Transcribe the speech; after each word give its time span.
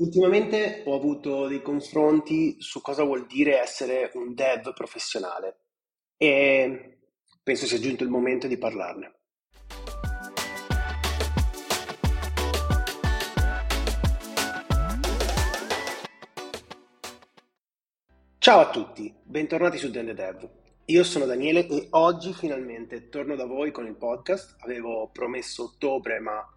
Ultimamente 0.00 0.84
ho 0.86 0.94
avuto 0.94 1.48
dei 1.48 1.60
confronti 1.60 2.54
su 2.60 2.80
cosa 2.80 3.02
vuol 3.02 3.26
dire 3.26 3.58
essere 3.58 4.12
un 4.14 4.32
dev 4.32 4.72
professionale 4.72 5.56
e 6.16 6.98
penso 7.42 7.66
sia 7.66 7.80
giunto 7.80 8.04
il 8.04 8.08
momento 8.08 8.46
di 8.46 8.56
parlarne. 8.56 9.14
Ciao 18.38 18.60
a 18.60 18.70
tutti, 18.70 19.12
bentornati 19.24 19.78
su 19.78 19.90
Dende 19.90 20.14
Dev. 20.14 20.48
Io 20.84 21.02
sono 21.02 21.24
Daniele 21.24 21.66
e 21.66 21.88
oggi 21.90 22.32
finalmente 22.32 23.08
torno 23.08 23.34
da 23.34 23.46
voi 23.46 23.72
con 23.72 23.88
il 23.88 23.96
podcast. 23.96 24.58
Avevo 24.60 25.10
promesso 25.12 25.64
ottobre, 25.64 26.20
ma 26.20 26.48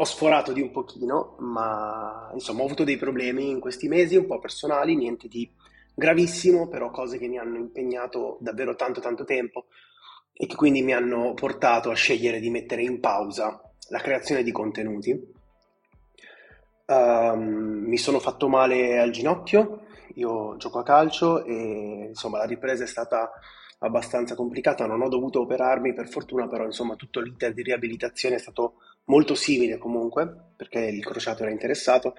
ho 0.00 0.04
sforato 0.04 0.52
di 0.52 0.60
un 0.60 0.70
pochino, 0.70 1.34
ma 1.40 2.30
insomma 2.32 2.62
ho 2.62 2.66
avuto 2.66 2.84
dei 2.84 2.96
problemi 2.96 3.50
in 3.50 3.58
questi 3.58 3.88
mesi, 3.88 4.14
un 4.14 4.26
po' 4.26 4.38
personali, 4.38 4.94
niente 4.94 5.26
di 5.26 5.50
gravissimo, 5.92 6.68
però 6.68 6.90
cose 6.90 7.18
che 7.18 7.26
mi 7.26 7.36
hanno 7.36 7.56
impegnato 7.56 8.36
davvero 8.40 8.76
tanto 8.76 9.00
tanto 9.00 9.24
tempo 9.24 9.66
e 10.32 10.46
che 10.46 10.54
quindi 10.54 10.82
mi 10.82 10.94
hanno 10.94 11.34
portato 11.34 11.90
a 11.90 11.94
scegliere 11.94 12.38
di 12.38 12.48
mettere 12.48 12.82
in 12.82 13.00
pausa 13.00 13.60
la 13.88 13.98
creazione 13.98 14.44
di 14.44 14.52
contenuti. 14.52 15.36
Um, 16.86 17.82
mi 17.84 17.98
sono 17.98 18.20
fatto 18.20 18.48
male 18.48 19.00
al 19.00 19.10
ginocchio, 19.10 19.80
io 20.14 20.56
gioco 20.58 20.78
a 20.78 20.84
calcio 20.84 21.42
e 21.44 22.06
insomma 22.10 22.38
la 22.38 22.44
ripresa 22.44 22.84
è 22.84 22.86
stata 22.86 23.32
abbastanza 23.80 24.36
complicata, 24.36 24.86
non 24.86 25.02
ho 25.02 25.08
dovuto 25.08 25.40
operarmi 25.40 25.92
per 25.92 26.08
fortuna, 26.08 26.46
però 26.46 26.64
insomma 26.64 26.94
tutto 26.94 27.20
l'iter 27.20 27.52
di 27.52 27.62
riabilitazione 27.62 28.36
è 28.36 28.38
stato 28.38 28.74
molto 29.08 29.34
simile 29.34 29.76
comunque, 29.78 30.52
perché 30.56 30.80
il 30.80 31.04
crociato 31.04 31.42
era 31.42 31.52
interessato, 31.52 32.14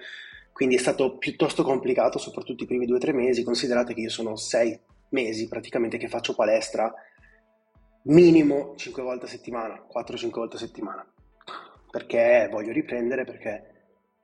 quindi 0.52 0.76
è 0.76 0.78
stato 0.78 1.18
piuttosto 1.18 1.62
complicato, 1.62 2.18
soprattutto 2.18 2.64
i 2.64 2.66
primi 2.66 2.86
due 2.86 2.96
o 2.96 3.00
tre 3.00 3.12
mesi, 3.12 3.42
considerate 3.42 3.94
che 3.94 4.02
io 4.02 4.10
sono 4.10 4.36
sei 4.36 4.78
mesi 5.10 5.48
praticamente 5.48 5.98
che 5.98 6.08
faccio 6.08 6.34
palestra 6.34 6.92
minimo 8.04 8.74
5 8.76 9.02
volte 9.02 9.26
a 9.26 9.28
settimana, 9.28 9.86
4-5 9.92 10.30
volte 10.30 10.56
a 10.56 10.58
settimana, 10.58 11.06
perché 11.90 12.48
voglio 12.50 12.72
riprendere, 12.72 13.24
perché 13.24 13.74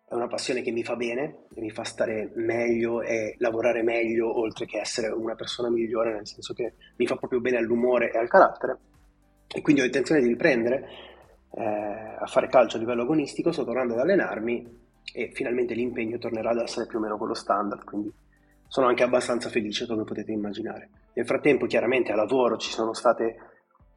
è 0.09 0.15
una 0.15 0.29
passione 0.29 0.63
che 0.63 0.71
mi 0.71 0.85
fa 0.85 0.97
bene 0.97 1.47
e 1.55 1.61
mi 1.61 1.71
fa 1.71 1.85
stare 1.85 2.31
meglio 2.37 3.03
e 3.03 3.35
lavorare 3.39 3.83
meglio, 3.83 4.39
oltre 4.39 4.67
che 4.67 4.79
essere 4.79 5.09
una 5.09 5.35
persona 5.35 5.69
migliore, 5.69 6.15
nel 6.15 6.27
senso 6.27 6.55
che 6.55 6.75
mi 6.97 7.07
fa 7.07 7.17
proprio 7.17 7.41
bene 7.41 7.59
all'umore 7.59 8.13
e 8.13 8.19
al 8.19 8.29
carattere, 8.29 8.79
e 9.49 9.61
quindi 9.61 9.83
ho 9.83 9.85
intenzione 9.85 10.21
di 10.21 10.29
riprendere 10.29 10.89
eh, 11.57 12.17
a 12.19 12.27
fare 12.27 12.49
calcio 12.49 12.77
a 12.77 12.81
livello 12.81 13.03
agonistico, 13.03 13.51
sto 13.51 13.65
tornando 13.65 13.95
ad 13.95 14.01
allenarmi 14.01 14.85
e 15.15 15.31
finalmente 15.33 15.75
l'impegno 15.75 16.19
tornerà 16.19 16.51
ad 16.51 16.59
essere 16.59 16.87
più 16.87 16.99
o 16.99 17.01
meno 17.01 17.17
quello 17.17 17.35
standard, 17.35 17.85
quindi 17.85 18.13
sono 18.69 18.89
anche 18.89 19.03
abbastanza 19.03 19.49
felice 19.49 19.87
come 19.87 20.05
potete 20.05 20.33
immaginare. 20.33 20.91
Nel 21.15 21.25
frattempo 21.25 21.65
chiaramente 21.67 22.13
a 22.13 22.17
lavoro 22.17 22.59
ci 22.59 22.71
sono 22.71 22.93
state 22.93 23.37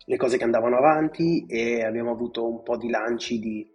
le 0.06 0.18
cose 0.18 0.38
che 0.38 0.46
andavano 0.46 0.78
avanti 0.78 1.46
e 1.48 1.84
abbiamo 1.84 2.12
avuto 2.12 2.48
un 2.48 2.64
po' 2.64 2.78
di 2.78 2.90
lanci 2.90 3.40
di 3.40 3.70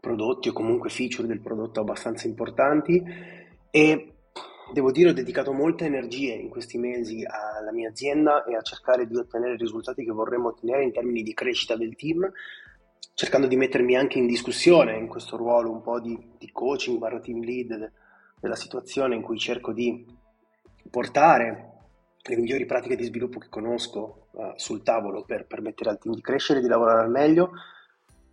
prodotti 0.00 0.48
o 0.48 0.52
comunque 0.52 0.88
feature 0.88 1.28
del 1.28 1.40
prodotto 1.40 1.80
abbastanza 1.80 2.26
importanti 2.26 3.02
e 3.70 4.12
devo 4.72 4.90
dire 4.90 5.10
ho 5.10 5.12
dedicato 5.12 5.52
molte 5.52 5.84
energie 5.84 6.32
in 6.32 6.48
questi 6.48 6.78
mesi 6.78 7.24
alla 7.24 7.72
mia 7.72 7.90
azienda 7.90 8.44
e 8.44 8.56
a 8.56 8.62
cercare 8.62 9.06
di 9.06 9.16
ottenere 9.16 9.54
i 9.54 9.58
risultati 9.58 10.04
che 10.04 10.12
vorremmo 10.12 10.48
ottenere 10.48 10.84
in 10.84 10.92
termini 10.92 11.22
di 11.22 11.34
crescita 11.34 11.76
del 11.76 11.94
team 11.94 12.30
cercando 13.14 13.46
di 13.46 13.56
mettermi 13.56 13.96
anche 13.96 14.18
in 14.18 14.26
discussione 14.26 14.96
in 14.96 15.08
questo 15.08 15.36
ruolo 15.36 15.70
un 15.70 15.82
po' 15.82 16.00
di, 16.00 16.16
di 16.38 16.50
coaching 16.52 16.98
barra 16.98 17.20
team 17.20 17.42
lead 17.42 17.92
della 18.40 18.56
situazione 18.56 19.14
in 19.16 19.22
cui 19.22 19.38
cerco 19.38 19.72
di 19.72 20.06
portare 20.90 21.72
le 22.22 22.36
migliori 22.36 22.66
pratiche 22.66 22.96
di 22.96 23.04
sviluppo 23.04 23.38
che 23.38 23.48
conosco 23.48 24.28
uh, 24.32 24.52
sul 24.56 24.82
tavolo 24.82 25.24
per 25.24 25.46
permettere 25.46 25.90
al 25.90 25.98
team 25.98 26.14
di 26.14 26.20
crescere 26.20 26.58
e 26.58 26.62
di 26.62 26.68
lavorare 26.68 27.00
al 27.00 27.10
meglio. 27.10 27.52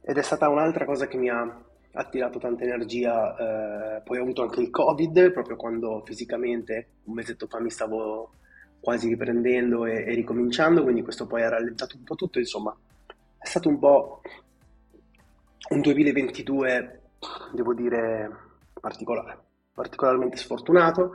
Ed 0.02 0.18
è 0.18 0.22
stata 0.22 0.50
un'altra 0.50 0.86
cosa 0.86 1.08
che 1.08 1.18
mi 1.18 1.30
ha 1.30 1.64
attirato 1.94 2.40
tanta 2.40 2.64
energia, 2.64 3.98
eh, 3.98 4.02
poi 4.02 4.20
ho 4.20 4.22
avuto 4.22 4.44
anche 4.44 4.62
il 4.62 4.70
covid 4.70 5.32
proprio 5.32 5.56
quando 5.56 6.04
fisicamente 6.06 6.90
un 7.06 7.14
mesetto 7.14 7.48
fa 7.48 7.60
mi 7.60 7.72
stavo 7.72 8.34
quasi 8.82 9.08
riprendendo 9.08 9.86
e, 9.86 10.04
e 10.06 10.14
ricominciando, 10.14 10.84
quindi 10.84 11.02
questo 11.02 11.26
poi 11.26 11.42
ha 11.42 11.50
rallentato 11.50 11.96
un 11.98 12.04
po' 12.04 12.16
tutto, 12.16 12.38
insomma. 12.38 12.76
È 13.38 13.48
stato 13.48 13.70
un 13.70 13.80
po' 13.80 14.22
un 15.70 15.82
2022, 15.82 17.02
devo 17.54 17.74
dire, 17.74 18.30
particolare, 18.80 19.38
particolarmente 19.74 20.38
sfortunato, 20.38 21.14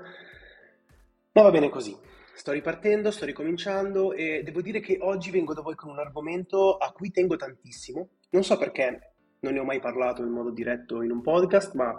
ma 1.32 1.42
va 1.42 1.50
bene 1.50 1.68
così. 1.68 1.96
Sto 2.34 2.52
ripartendo, 2.52 3.10
sto 3.10 3.26
ricominciando 3.26 4.12
e 4.12 4.42
devo 4.42 4.62
dire 4.62 4.80
che 4.80 4.98
oggi 5.00 5.30
vengo 5.30 5.52
da 5.52 5.60
voi 5.60 5.74
con 5.74 5.90
un 5.90 5.98
argomento 5.98 6.76
a 6.76 6.90
cui 6.90 7.10
tengo 7.10 7.36
tantissimo. 7.36 8.08
Non 8.30 8.42
so 8.42 8.56
perché 8.56 9.12
non 9.40 9.52
ne 9.52 9.58
ho 9.58 9.64
mai 9.64 9.78
parlato 9.78 10.22
in 10.22 10.30
modo 10.30 10.50
diretto 10.50 11.02
in 11.02 11.10
un 11.10 11.20
podcast, 11.20 11.74
ma 11.74 11.94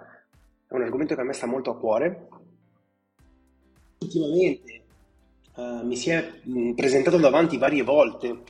è 0.68 0.74
un 0.74 0.82
argomento 0.82 1.16
che 1.16 1.22
a 1.22 1.24
me 1.24 1.34
sta 1.34 1.46
molto 1.46 1.72
a 1.72 1.78
cuore. 1.78 2.28
Ultimamente 4.00 4.84
uh, 5.56 5.86
mi 5.86 5.96
si 5.96 6.10
è 6.10 6.42
mh, 6.44 6.72
presentato 6.74 7.18
davanti 7.18 7.58
varie 7.58 7.84
volte 7.84 8.44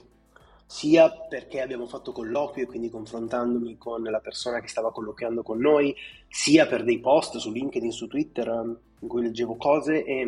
sia 0.71 1.12
perché 1.12 1.59
abbiamo 1.59 1.85
fatto 1.85 2.13
colloquio 2.13 2.63
e 2.63 2.68
quindi 2.68 2.89
confrontandomi 2.89 3.77
con 3.77 4.03
la 4.03 4.21
persona 4.21 4.62
che 4.62 4.69
stava 4.69 4.94
colloquiando 4.94 5.44
con 5.44 5.59
noi, 5.59 5.94
sia 6.29 6.65
per 6.65 6.85
dei 6.85 7.01
post 7.01 7.35
su 7.39 7.51
LinkedIn, 7.51 7.91
su 7.91 8.07
Twitter, 8.07 8.47
um, 8.47 8.77
in 9.00 9.07
cui 9.09 9.21
leggevo 9.21 9.57
cose 9.57 10.06
e 10.06 10.23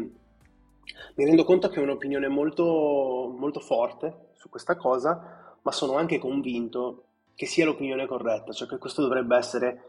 mi 1.15 1.25
rendo 1.25 1.45
conto 1.45 1.69
che 1.69 1.79
ho 1.79 1.83
un'opinione 1.83 2.27
molto, 2.27 3.33
molto 3.33 3.61
forte 3.61 4.31
su 4.33 4.49
questa 4.49 4.75
cosa, 4.75 5.55
ma 5.61 5.71
sono 5.71 5.95
anche 5.95 6.19
convinto 6.19 7.05
che 7.35 7.45
sia 7.45 7.63
l'opinione 7.63 8.05
corretta, 8.05 8.51
cioè 8.51 8.67
che 8.67 8.77
questo 8.77 9.01
dovrebbe 9.01 9.37
essere 9.37 9.83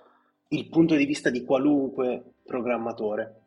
il 0.50 0.68
punto 0.68 0.94
di 0.94 1.04
vista 1.04 1.30
di 1.30 1.44
qualunque 1.44 2.34
programmatore. 2.44 3.43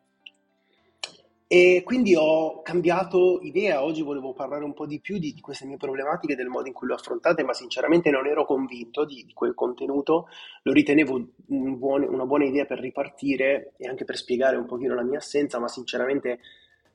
E 1.50 1.80
quindi 1.82 2.14
ho 2.14 2.60
cambiato 2.60 3.40
idea, 3.40 3.82
oggi 3.82 4.02
volevo 4.02 4.34
parlare 4.34 4.64
un 4.64 4.74
po' 4.74 4.84
di 4.84 5.00
più 5.00 5.16
di, 5.16 5.32
di 5.32 5.40
queste 5.40 5.64
mie 5.64 5.78
problematiche, 5.78 6.36
del 6.36 6.48
modo 6.48 6.66
in 6.66 6.74
cui 6.74 6.86
le 6.86 6.92
ho 6.92 6.96
affrontate, 6.96 7.42
ma 7.42 7.54
sinceramente 7.54 8.10
non 8.10 8.26
ero 8.26 8.44
convinto 8.44 9.06
di, 9.06 9.24
di 9.24 9.32
quel 9.32 9.54
contenuto, 9.54 10.28
lo 10.64 10.72
ritenevo 10.72 11.28
un 11.46 11.78
buon, 11.78 12.02
una 12.02 12.26
buona 12.26 12.44
idea 12.44 12.66
per 12.66 12.80
ripartire 12.80 13.72
e 13.78 13.88
anche 13.88 14.04
per 14.04 14.18
spiegare 14.18 14.56
un 14.56 14.66
pochino 14.66 14.94
la 14.94 15.02
mia 15.02 15.16
assenza, 15.16 15.58
ma 15.58 15.68
sinceramente 15.68 16.40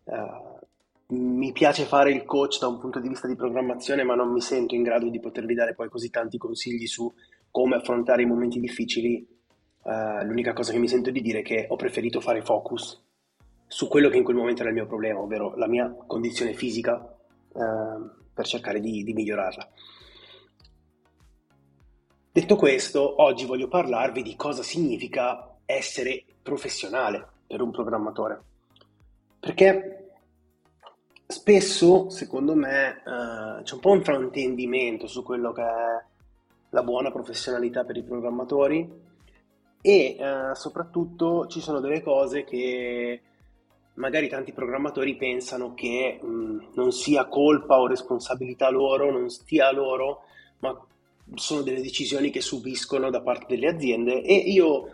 uh, 0.03 1.15
mi 1.15 1.51
piace 1.51 1.85
fare 1.85 2.11
il 2.11 2.23
coach 2.23 2.59
da 2.59 2.67
un 2.67 2.77
punto 2.77 2.99
di 2.99 3.07
vista 3.07 3.27
di 3.27 3.35
programmazione, 3.35 4.03
ma 4.03 4.13
non 4.13 4.31
mi 4.31 4.41
sento 4.41 4.75
in 4.75 4.83
grado 4.83 5.09
di 5.09 5.19
potervi 5.19 5.55
dare 5.55 5.73
poi 5.73 5.89
così 5.89 6.11
tanti 6.11 6.37
consigli 6.37 6.85
su 6.85 7.11
come 7.49 7.77
affrontare 7.77 8.21
i 8.21 8.27
momenti 8.27 8.59
difficili. 8.59 9.27
Uh, 9.81 10.23
l'unica 10.25 10.53
cosa 10.53 10.71
che 10.71 10.77
mi 10.77 10.87
sento 10.87 11.09
di 11.09 11.21
dire 11.21 11.39
è 11.39 11.41
che 11.41 11.65
ho 11.67 11.75
preferito 11.75 12.21
fare 12.21 12.43
focus 12.43 13.02
su 13.73 13.87
quello 13.87 14.09
che 14.09 14.17
in 14.17 14.23
quel 14.23 14.35
momento 14.35 14.61
era 14.61 14.69
il 14.69 14.75
mio 14.75 14.85
problema, 14.85 15.19
ovvero 15.19 15.55
la 15.55 15.67
mia 15.67 15.91
condizione 16.05 16.53
fisica, 16.53 17.11
eh, 17.55 18.21
per 18.31 18.45
cercare 18.45 18.79
di, 18.79 19.03
di 19.03 19.13
migliorarla. 19.13 19.67
Detto 22.31 22.55
questo, 22.55 23.19
oggi 23.23 23.45
voglio 23.45 23.67
parlarvi 23.67 24.21
di 24.21 24.35
cosa 24.35 24.61
significa 24.61 25.55
essere 25.65 26.23
professionale 26.43 27.27
per 27.47 27.61
un 27.61 27.71
programmatore. 27.71 28.43
Perché 29.39 30.11
spesso, 31.25 32.11
secondo 32.11 32.53
me, 32.53 32.97
eh, 32.97 33.63
c'è 33.63 33.73
un 33.73 33.79
po' 33.79 33.91
un 33.91 34.03
fraintendimento 34.03 35.07
su 35.07 35.23
quello 35.23 35.51
che 35.51 35.63
è 35.63 36.03
la 36.69 36.83
buona 36.83 37.11
professionalità 37.11 37.83
per 37.83 37.97
i 37.97 38.03
programmatori 38.03 39.01
e 39.81 40.15
eh, 40.19 40.53
soprattutto 40.53 41.47
ci 41.47 41.59
sono 41.59 41.79
delle 41.79 42.03
cose 42.03 42.43
che 42.43 43.21
magari 43.95 44.27
tanti 44.27 44.53
programmatori 44.53 45.15
pensano 45.15 45.73
che 45.73 46.19
mh, 46.21 46.69
non 46.73 46.91
sia 46.91 47.25
colpa 47.25 47.79
o 47.79 47.87
responsabilità 47.87 48.69
loro, 48.69 49.11
non 49.11 49.29
stia 49.29 49.71
loro, 49.71 50.23
ma 50.59 50.79
sono 51.35 51.61
delle 51.61 51.81
decisioni 51.81 52.29
che 52.29 52.41
subiscono 52.41 53.09
da 53.09 53.21
parte 53.21 53.45
delle 53.47 53.69
aziende 53.69 54.21
e 54.21 54.35
io 54.35 54.89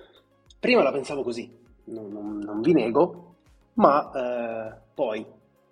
prima 0.60 0.84
la 0.84 0.92
pensavo 0.92 1.24
così, 1.24 1.50
non, 1.86 2.12
non, 2.12 2.38
non 2.40 2.62
vi 2.62 2.74
nego, 2.74 3.36
ma 3.74 4.12
eh, 4.12 4.80
poi 4.94 5.26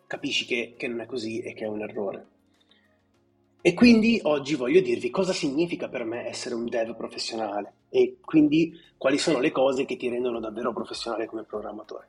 capisci 0.08 0.46
che, 0.46 0.76
che 0.78 0.88
non 0.88 1.02
è 1.02 1.06
così 1.06 1.42
e 1.42 1.54
che 1.54 1.66
è 1.66 1.68
un 1.68 1.82
errore. 1.82 2.26
E 3.62 3.74
quindi 3.74 4.20
oggi 4.24 4.56
voglio 4.56 4.80
dirvi 4.80 5.10
cosa 5.10 5.34
significa 5.34 5.90
per 5.90 6.06
me 6.06 6.26
essere 6.28 6.56
un 6.56 6.70
dev 6.70 6.96
professionale 6.96 7.74
e 7.90 8.18
quindi 8.24 8.74
quali 8.98 9.18
sono 9.18 9.40
le 9.40 9.52
cose 9.52 9.84
che 9.84 9.98
ti 9.98 10.08
rendono 10.08 10.40
davvero 10.40 10.72
professionale 10.72 11.26
come 11.26 11.44
programmatore. 11.44 12.08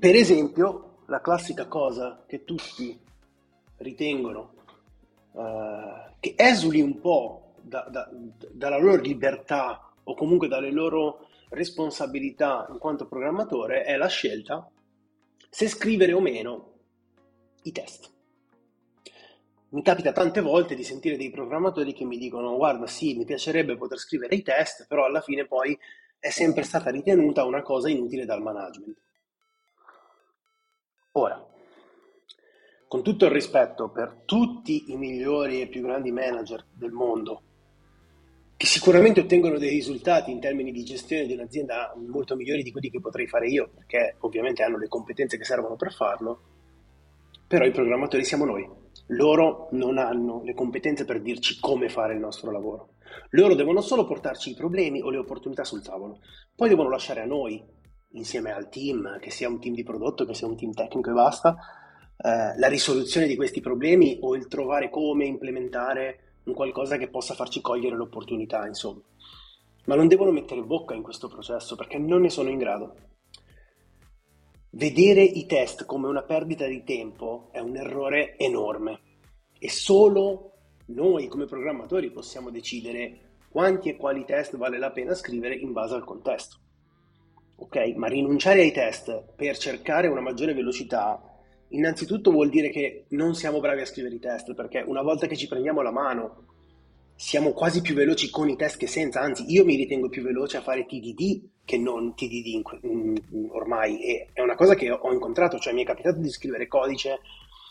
Per 0.00 0.14
esempio, 0.14 1.02
la 1.08 1.20
classica 1.20 1.66
cosa 1.66 2.24
che 2.26 2.44
tutti 2.44 2.98
ritengono 3.76 4.54
uh, 5.32 5.42
che 6.18 6.32
esuli 6.38 6.80
un 6.80 6.98
po' 7.00 7.52
da, 7.60 7.86
da, 7.90 8.08
dalla 8.50 8.78
loro 8.78 9.02
libertà 9.02 9.92
o 10.02 10.14
comunque 10.14 10.48
dalle 10.48 10.70
loro 10.70 11.28
responsabilità 11.50 12.66
in 12.70 12.78
quanto 12.78 13.08
programmatore 13.08 13.82
è 13.82 13.98
la 13.98 14.06
scelta 14.06 14.70
se 15.50 15.68
scrivere 15.68 16.14
o 16.14 16.20
meno 16.20 16.72
i 17.64 17.72
test. 17.72 18.10
Mi 19.68 19.82
capita 19.82 20.12
tante 20.12 20.40
volte 20.40 20.74
di 20.74 20.82
sentire 20.82 21.18
dei 21.18 21.28
programmatori 21.28 21.92
che 21.92 22.06
mi 22.06 22.16
dicono 22.16 22.56
guarda 22.56 22.86
sì, 22.86 23.18
mi 23.18 23.26
piacerebbe 23.26 23.76
poter 23.76 23.98
scrivere 23.98 24.34
i 24.34 24.40
test, 24.40 24.86
però 24.86 25.04
alla 25.04 25.20
fine 25.20 25.44
poi 25.44 25.78
è 26.18 26.30
sempre 26.30 26.62
stata 26.62 26.88
ritenuta 26.88 27.44
una 27.44 27.60
cosa 27.60 27.90
inutile 27.90 28.24
dal 28.24 28.40
management. 28.40 28.96
Ora, 31.12 31.44
con 32.86 33.02
tutto 33.02 33.24
il 33.24 33.32
rispetto 33.32 33.88
per 33.88 34.22
tutti 34.24 34.92
i 34.92 34.96
migliori 34.96 35.60
e 35.60 35.66
più 35.66 35.82
grandi 35.82 36.12
manager 36.12 36.64
del 36.72 36.92
mondo, 36.92 37.42
che 38.56 38.66
sicuramente 38.66 39.18
ottengono 39.18 39.58
dei 39.58 39.70
risultati 39.70 40.30
in 40.30 40.38
termini 40.38 40.70
di 40.70 40.84
gestione 40.84 41.26
di 41.26 41.32
un'azienda 41.32 41.94
molto 41.96 42.36
migliori 42.36 42.62
di 42.62 42.70
quelli 42.70 42.90
che 42.90 43.00
potrei 43.00 43.26
fare 43.26 43.48
io, 43.48 43.70
perché 43.74 44.18
ovviamente 44.20 44.62
hanno 44.62 44.78
le 44.78 44.86
competenze 44.86 45.36
che 45.36 45.42
servono 45.42 45.74
per 45.74 45.92
farlo, 45.92 46.42
però 47.48 47.64
i 47.64 47.72
programmatori 47.72 48.22
siamo 48.22 48.44
noi. 48.44 48.68
Loro 49.08 49.66
non 49.72 49.98
hanno 49.98 50.42
le 50.44 50.54
competenze 50.54 51.04
per 51.04 51.20
dirci 51.20 51.58
come 51.58 51.88
fare 51.88 52.14
il 52.14 52.20
nostro 52.20 52.52
lavoro. 52.52 52.90
Loro 53.30 53.56
devono 53.56 53.80
solo 53.80 54.06
portarci 54.06 54.50
i 54.50 54.54
problemi 54.54 55.00
o 55.02 55.10
le 55.10 55.18
opportunità 55.18 55.64
sul 55.64 55.82
tavolo. 55.82 56.20
Poi 56.54 56.68
devono 56.68 56.88
lasciare 56.88 57.20
a 57.20 57.26
noi 57.26 57.78
insieme 58.12 58.52
al 58.52 58.68
team, 58.68 59.18
che 59.18 59.30
sia 59.30 59.48
un 59.48 59.60
team 59.60 59.74
di 59.74 59.82
prodotto, 59.82 60.24
che 60.24 60.34
sia 60.34 60.46
un 60.46 60.56
team 60.56 60.72
tecnico 60.72 61.10
e 61.10 61.14
basta, 61.14 61.56
eh, 62.16 62.58
la 62.58 62.68
risoluzione 62.68 63.26
di 63.26 63.36
questi 63.36 63.60
problemi 63.60 64.18
o 64.22 64.34
il 64.34 64.46
trovare 64.46 64.90
come 64.90 65.26
implementare 65.26 66.38
un 66.44 66.54
qualcosa 66.54 66.96
che 66.96 67.08
possa 67.08 67.34
farci 67.34 67.60
cogliere 67.60 67.96
l'opportunità, 67.96 68.66
insomma. 68.66 69.02
Ma 69.86 69.94
non 69.94 70.08
devono 70.08 70.30
mettere 70.30 70.62
bocca 70.62 70.94
in 70.94 71.02
questo 71.02 71.28
processo 71.28 71.76
perché 71.76 71.98
non 71.98 72.22
ne 72.22 72.30
sono 72.30 72.50
in 72.50 72.58
grado. 72.58 72.94
Vedere 74.72 75.22
i 75.22 75.46
test 75.46 75.84
come 75.84 76.06
una 76.06 76.22
perdita 76.22 76.66
di 76.66 76.84
tempo 76.84 77.48
è 77.52 77.58
un 77.58 77.76
errore 77.76 78.36
enorme 78.36 79.00
e 79.58 79.68
solo 79.68 80.52
noi 80.86 81.26
come 81.26 81.46
programmatori 81.46 82.10
possiamo 82.10 82.50
decidere 82.50 83.38
quanti 83.48 83.88
e 83.88 83.96
quali 83.96 84.24
test 84.24 84.56
vale 84.56 84.78
la 84.78 84.92
pena 84.92 85.14
scrivere 85.14 85.56
in 85.56 85.72
base 85.72 85.94
al 85.94 86.04
contesto 86.04 86.59
ok? 87.60 87.92
Ma 87.96 88.08
rinunciare 88.08 88.60
ai 88.62 88.72
test 88.72 89.22
per 89.36 89.56
cercare 89.56 90.08
una 90.08 90.20
maggiore 90.20 90.54
velocità, 90.54 91.22
innanzitutto 91.68 92.30
vuol 92.30 92.48
dire 92.48 92.70
che 92.70 93.04
non 93.10 93.34
siamo 93.34 93.60
bravi 93.60 93.82
a 93.82 93.86
scrivere 93.86 94.14
i 94.14 94.20
test, 94.20 94.54
perché 94.54 94.82
una 94.86 95.02
volta 95.02 95.26
che 95.26 95.36
ci 95.36 95.46
prendiamo 95.46 95.82
la 95.82 95.92
mano, 95.92 96.44
siamo 97.14 97.52
quasi 97.52 97.82
più 97.82 97.94
veloci 97.94 98.30
con 98.30 98.48
i 98.48 98.56
test 98.56 98.78
che 98.78 98.86
senza, 98.86 99.20
anzi 99.20 99.44
io 99.48 99.64
mi 99.64 99.76
ritengo 99.76 100.08
più 100.08 100.22
veloce 100.22 100.56
a 100.56 100.62
fare 100.62 100.86
TDD 100.86 101.48
che 101.64 101.76
non 101.76 102.14
TDD 102.14 102.62
ormai, 103.50 104.02
e 104.02 104.28
è 104.32 104.40
una 104.40 104.56
cosa 104.56 104.74
che 104.74 104.90
ho 104.90 105.12
incontrato, 105.12 105.58
cioè 105.58 105.74
mi 105.74 105.82
è 105.82 105.86
capitato 105.86 106.18
di 106.18 106.30
scrivere 106.30 106.66
codice 106.66 107.18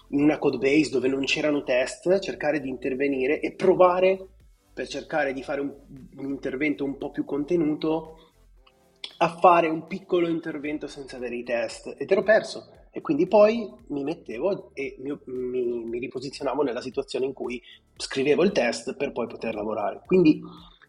in 0.09 0.21
una 0.21 0.37
code 0.37 0.57
base 0.57 0.91
dove 0.91 1.07
non 1.07 1.25
c'erano 1.25 1.63
test, 1.63 2.19
cercare 2.19 2.61
di 2.61 2.69
intervenire 2.69 3.39
e 3.39 3.53
provare 3.53 4.27
per 4.71 4.87
cercare 4.87 5.33
di 5.33 5.43
fare 5.43 5.61
un, 5.61 5.73
un 6.17 6.25
intervento 6.25 6.85
un 6.85 6.97
po' 6.97 7.11
più 7.11 7.25
contenuto 7.25 8.28
a 9.21 9.37
fare 9.37 9.67
un 9.67 9.85
piccolo 9.87 10.29
intervento 10.29 10.87
senza 10.87 11.17
avere 11.17 11.35
i 11.35 11.43
test 11.43 11.93
ed 11.97 12.09
ero 12.09 12.23
perso 12.23 12.71
e 12.89 13.01
quindi 13.01 13.27
poi 13.27 13.69
mi 13.87 14.03
mettevo 14.03 14.71
e 14.73 14.95
mi, 14.99 15.17
mi, 15.25 15.83
mi, 15.83 15.99
riposizionavo 15.99 16.63
nella 16.63 16.81
situazione 16.81 17.25
in 17.25 17.33
cui 17.33 17.61
scrivevo 17.95 18.43
il 18.43 18.51
test 18.51 18.95
per 18.95 19.11
poi 19.11 19.27
poter 19.27 19.55
lavorare. 19.55 20.01
Quindi 20.05 20.41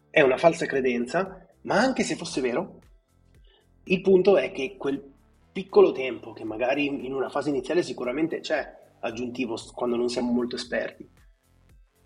è 0.09 0.21
una 0.21 0.37
falsa 0.37 0.65
credenza, 0.65 1.45
ma 1.63 1.75
anche 1.75 2.03
se 2.03 2.15
fosse 2.15 2.41
vero, 2.41 2.79
il 3.83 4.01
punto 4.01 4.37
è 4.37 4.51
che 4.51 4.77
quel 4.77 5.03
piccolo 5.51 5.91
tempo 5.91 6.31
che 6.31 6.45
magari 6.45 6.85
in 6.85 7.13
una 7.13 7.29
fase 7.29 7.49
iniziale 7.49 7.83
sicuramente 7.83 8.39
c'è 8.39 8.79
aggiuntivo 9.01 9.57
quando 9.73 9.97
non 9.97 10.07
siamo 10.07 10.31
molto 10.31 10.55
esperti, 10.55 11.07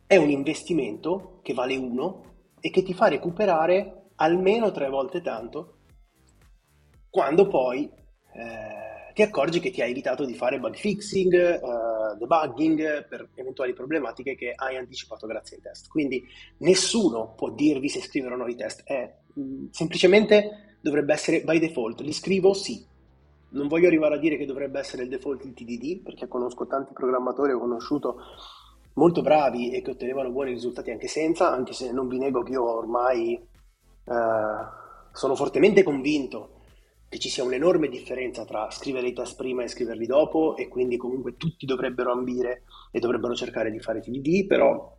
è 0.08 0.18
un 0.18 0.30
investimento 0.30 1.40
che 1.44 1.54
vale 1.54 1.76
uno 1.76 2.34
e 2.60 2.72
che 2.72 2.82
ti 2.82 2.94
fa 2.96 3.08
recuperare 3.08 4.10
almeno 4.16 4.72
tre 4.72 4.90
volte 4.90 5.22
tanto 5.22 5.76
quando 7.16 7.48
poi 7.48 7.90
eh, 8.34 9.14
ti 9.14 9.22
accorgi 9.22 9.62
che 9.62 9.72
ti 9.72 9.82
hai 9.82 9.92
evitato 9.92 10.26
di 10.26 10.34
fare 10.34 10.60
bug 10.60 10.76
fixing, 10.76 11.62
uh, 11.62 12.18
debugging 12.18 13.08
per 13.08 13.30
eventuali 13.36 13.72
problematiche 13.72 14.36
che 14.36 14.52
hai 14.54 14.76
anticipato 14.76 15.26
grazie 15.26 15.56
ai 15.56 15.62
test. 15.62 15.88
Quindi 15.88 16.22
nessuno 16.58 17.34
può 17.34 17.52
dirvi 17.52 17.88
se 17.88 18.02
scrivere 18.02 18.34
o 18.34 18.38
no 18.38 18.48
i 18.48 18.56
test, 18.56 18.84
è, 18.84 19.16
mh, 19.32 19.42
mm, 19.42 19.66
semplicemente 19.72 20.76
dovrebbe 20.82 21.14
essere 21.14 21.40
by 21.44 21.58
default, 21.58 22.02
li 22.02 22.12
scrivo 22.12 22.54
sì. 22.54 22.86
Non 23.52 23.70
voglio 23.70 23.88
arrivare 23.88 24.16
a 24.16 24.20
dire 24.20 24.36
che 24.36 24.46
dovrebbe 24.46 24.80
essere 24.80 25.04
il 25.04 25.10
default 25.10 25.46
il 25.46 25.54
TDD, 25.54 26.02
perché 26.04 26.28
conosco 26.28 26.68
tanti 26.68 26.92
programmatori, 26.92 27.54
ho 27.54 27.60
conosciuto 27.60 28.18
molto 28.96 29.22
bravi 29.22 29.72
e 29.72 29.82
che 29.82 29.92
ottenevano 29.92 30.32
buoni 30.32 30.52
risultati 30.52 30.92
anche 30.92 31.08
senza, 31.08 31.50
anche 31.50 31.72
se 31.72 31.94
non 31.94 32.10
vi 32.10 32.18
nego 32.18 32.44
che 32.44 32.52
io 32.52 32.70
ormai 32.70 33.40
uh, 34.04 34.14
sono 35.14 35.36
fortemente 35.36 35.82
convinto 35.82 36.55
che 37.16 37.20
ci 37.20 37.30
sia 37.30 37.46
un'enorme 37.46 37.88
differenza 37.88 38.44
tra 38.44 38.70
scrivere 38.70 39.08
i 39.08 39.14
test 39.14 39.38
prima 39.38 39.64
e 39.64 39.70
scriverli 39.70 40.06
dopo 40.06 40.58
e 40.58 40.68
quindi 40.68 40.98
comunque 40.98 41.38
tutti 41.38 41.66
dovrebbero 41.66 42.12
ambire 42.12 42.64
e 42.92 43.00
dovrebbero 43.00 43.34
cercare 43.34 43.72
di 43.72 43.80
fare 43.80 44.02
TDD, 44.02 44.46
però 44.46 44.98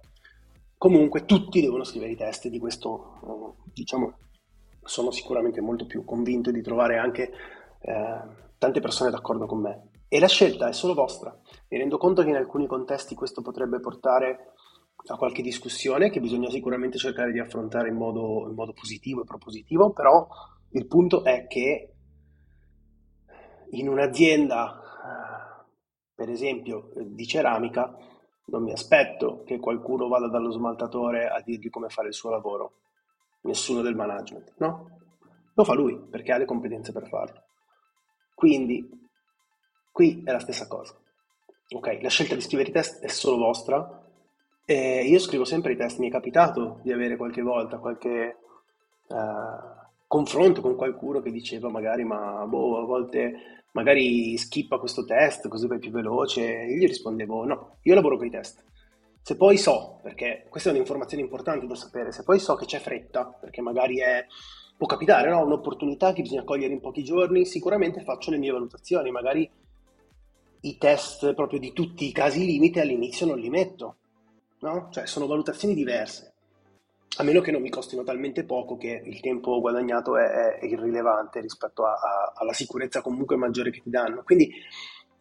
comunque 0.78 1.26
tutti 1.26 1.60
devono 1.60 1.84
scrivere 1.84 2.12
i 2.12 2.16
test 2.16 2.48
di 2.48 2.58
questo, 2.58 3.54
diciamo, 3.70 4.16
sono 4.82 5.10
sicuramente 5.10 5.60
molto 5.60 5.84
più 5.84 6.06
convinto 6.06 6.50
di 6.50 6.62
trovare 6.62 6.96
anche 6.96 7.30
eh, 7.80 8.20
tante 8.56 8.80
persone 8.80 9.10
d'accordo 9.10 9.44
con 9.44 9.60
me. 9.60 9.88
E 10.08 10.18
la 10.18 10.28
scelta 10.28 10.68
è 10.68 10.72
solo 10.72 10.94
vostra. 10.94 11.38
Mi 11.68 11.76
rendo 11.76 11.98
conto 11.98 12.22
che 12.22 12.30
in 12.30 12.36
alcuni 12.36 12.66
contesti 12.66 13.14
questo 13.14 13.42
potrebbe 13.42 13.78
portare 13.78 14.52
a 15.08 15.16
qualche 15.16 15.42
discussione 15.42 16.08
che 16.08 16.20
bisogna 16.20 16.48
sicuramente 16.48 16.96
cercare 16.96 17.30
di 17.30 17.40
affrontare 17.40 17.90
in 17.90 17.96
modo, 17.96 18.46
in 18.48 18.54
modo 18.54 18.72
positivo 18.72 19.20
e 19.20 19.26
propositivo, 19.26 19.92
però 19.92 20.26
Il 20.70 20.88
punto 20.88 21.24
è 21.24 21.46
che 21.46 21.95
in 23.70 23.88
un'azienda, 23.88 24.80
eh, 24.80 25.64
per 26.14 26.30
esempio, 26.30 26.90
di 26.94 27.26
ceramica, 27.26 27.96
non 28.46 28.62
mi 28.62 28.72
aspetto 28.72 29.42
che 29.44 29.58
qualcuno 29.58 30.08
vada 30.08 30.28
dallo 30.28 30.50
smaltatore 30.50 31.28
a 31.28 31.40
dirgli 31.40 31.70
come 31.70 31.88
fare 31.88 32.08
il 32.08 32.14
suo 32.14 32.30
lavoro. 32.30 32.72
Nessuno 33.42 33.80
del 33.80 33.94
management, 33.94 34.54
no? 34.58 34.90
Lo 35.54 35.64
fa 35.64 35.74
lui 35.74 35.96
perché 35.98 36.32
ha 36.32 36.38
le 36.38 36.44
competenze 36.44 36.92
per 36.92 37.06
farlo. 37.08 37.42
Quindi, 38.34 38.88
qui 39.92 40.22
è 40.24 40.32
la 40.32 40.40
stessa 40.40 40.66
cosa. 40.66 40.94
Ok, 41.74 41.98
la 42.02 42.08
scelta 42.08 42.34
di 42.34 42.40
scrivere 42.40 42.70
i 42.70 42.72
test 42.72 43.02
è 43.02 43.08
solo 43.08 43.38
vostra. 43.38 44.04
E 44.64 45.04
io 45.04 45.18
scrivo 45.20 45.44
sempre 45.44 45.72
i 45.72 45.76
test, 45.76 45.98
mi 45.98 46.08
è 46.08 46.10
capitato 46.10 46.80
di 46.82 46.92
avere 46.92 47.16
qualche 47.16 47.40
volta 47.40 47.78
qualche 47.78 48.36
uh, 49.06 49.14
confronto 50.06 50.60
con 50.60 50.76
qualcuno 50.76 51.20
che 51.20 51.30
diceva 51.30 51.68
magari 51.68 52.04
ma 52.04 52.44
boh, 52.46 52.78
a 52.78 52.84
volte 52.84 53.64
magari 53.72 54.36
skippa 54.38 54.78
questo 54.78 55.04
test 55.04 55.48
così 55.48 55.66
vai 55.66 55.78
più 55.78 55.90
veloce. 55.90 56.62
E 56.62 56.72
io 56.72 56.86
rispondevo 56.86 57.44
no, 57.44 57.76
io 57.82 57.94
lavoro 57.94 58.16
con 58.16 58.26
i 58.26 58.30
test. 58.30 58.64
Se 59.20 59.36
poi 59.36 59.56
so, 59.56 59.98
perché 60.02 60.46
questa 60.48 60.70
è 60.70 60.72
un'informazione 60.72 61.22
importante 61.22 61.66
da 61.66 61.74
sapere, 61.74 62.12
se 62.12 62.22
poi 62.22 62.38
so 62.38 62.54
che 62.54 62.64
c'è 62.64 62.78
fretta, 62.78 63.26
perché 63.26 63.60
magari 63.60 63.98
è, 63.98 64.24
può 64.76 64.86
capitare, 64.86 65.28
no? 65.28 65.44
un'opportunità 65.44 66.12
che 66.12 66.22
bisogna 66.22 66.44
cogliere 66.44 66.72
in 66.72 66.80
pochi 66.80 67.02
giorni, 67.02 67.44
sicuramente 67.44 68.02
faccio 68.02 68.30
le 68.30 68.38
mie 68.38 68.52
valutazioni, 68.52 69.10
magari 69.10 69.50
i 70.60 70.78
test 70.78 71.34
proprio 71.34 71.58
di 71.58 71.72
tutti 71.72 72.06
i 72.06 72.12
casi 72.12 72.44
limite 72.44 72.80
all'inizio 72.80 73.26
non 73.26 73.40
li 73.40 73.50
metto, 73.50 73.96
no? 74.60 74.88
Cioè 74.92 75.06
sono 75.06 75.26
valutazioni 75.26 75.74
diverse 75.74 76.35
a 77.18 77.22
meno 77.22 77.40
che 77.40 77.50
non 77.50 77.62
mi 77.62 77.70
costino 77.70 78.02
talmente 78.02 78.44
poco 78.44 78.76
che 78.76 79.00
il 79.04 79.20
tempo 79.20 79.58
guadagnato 79.60 80.18
è, 80.18 80.58
è 80.58 80.64
irrilevante 80.64 81.40
rispetto 81.40 81.84
a, 81.84 81.92
a, 81.92 82.32
alla 82.34 82.52
sicurezza 82.52 83.00
comunque 83.00 83.36
maggiore 83.36 83.70
che 83.70 83.80
ti 83.80 83.90
danno. 83.90 84.22
Quindi 84.22 84.52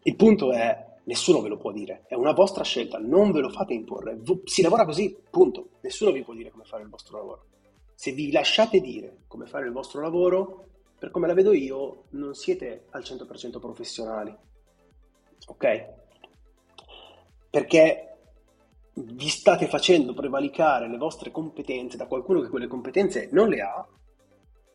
il 0.02 0.14
punto 0.14 0.52
è, 0.52 0.98
nessuno 1.04 1.40
ve 1.40 1.48
lo 1.48 1.56
può 1.56 1.72
dire, 1.72 2.04
è 2.06 2.14
una 2.14 2.32
vostra 2.32 2.64
scelta, 2.64 2.98
non 2.98 3.32
ve 3.32 3.40
lo 3.40 3.48
fate 3.48 3.72
imporre, 3.72 4.20
si 4.44 4.62
lavora 4.62 4.84
così, 4.84 5.16
punto, 5.30 5.70
nessuno 5.80 6.12
vi 6.12 6.22
può 6.22 6.34
dire 6.34 6.50
come 6.50 6.64
fare 6.64 6.82
il 6.82 6.88
vostro 6.88 7.16
lavoro. 7.16 7.44
Se 7.94 8.12
vi 8.12 8.30
lasciate 8.30 8.80
dire 8.80 9.20
come 9.26 9.46
fare 9.46 9.64
il 9.66 9.72
vostro 9.72 10.02
lavoro, 10.02 10.64
per 10.98 11.10
come 11.10 11.26
la 11.26 11.34
vedo 11.34 11.52
io, 11.52 12.04
non 12.10 12.34
siete 12.34 12.86
al 12.90 13.02
100% 13.02 13.58
professionali, 13.58 14.36
ok? 15.46 15.86
Perché 17.48 18.15
vi 18.98 19.28
state 19.28 19.66
facendo 19.66 20.14
prevalicare 20.14 20.88
le 20.88 20.96
vostre 20.96 21.30
competenze 21.30 21.96
da 21.96 22.06
qualcuno 22.06 22.40
che 22.40 22.48
quelle 22.48 22.66
competenze 22.66 23.28
non 23.32 23.48
le 23.48 23.60
ha, 23.60 23.86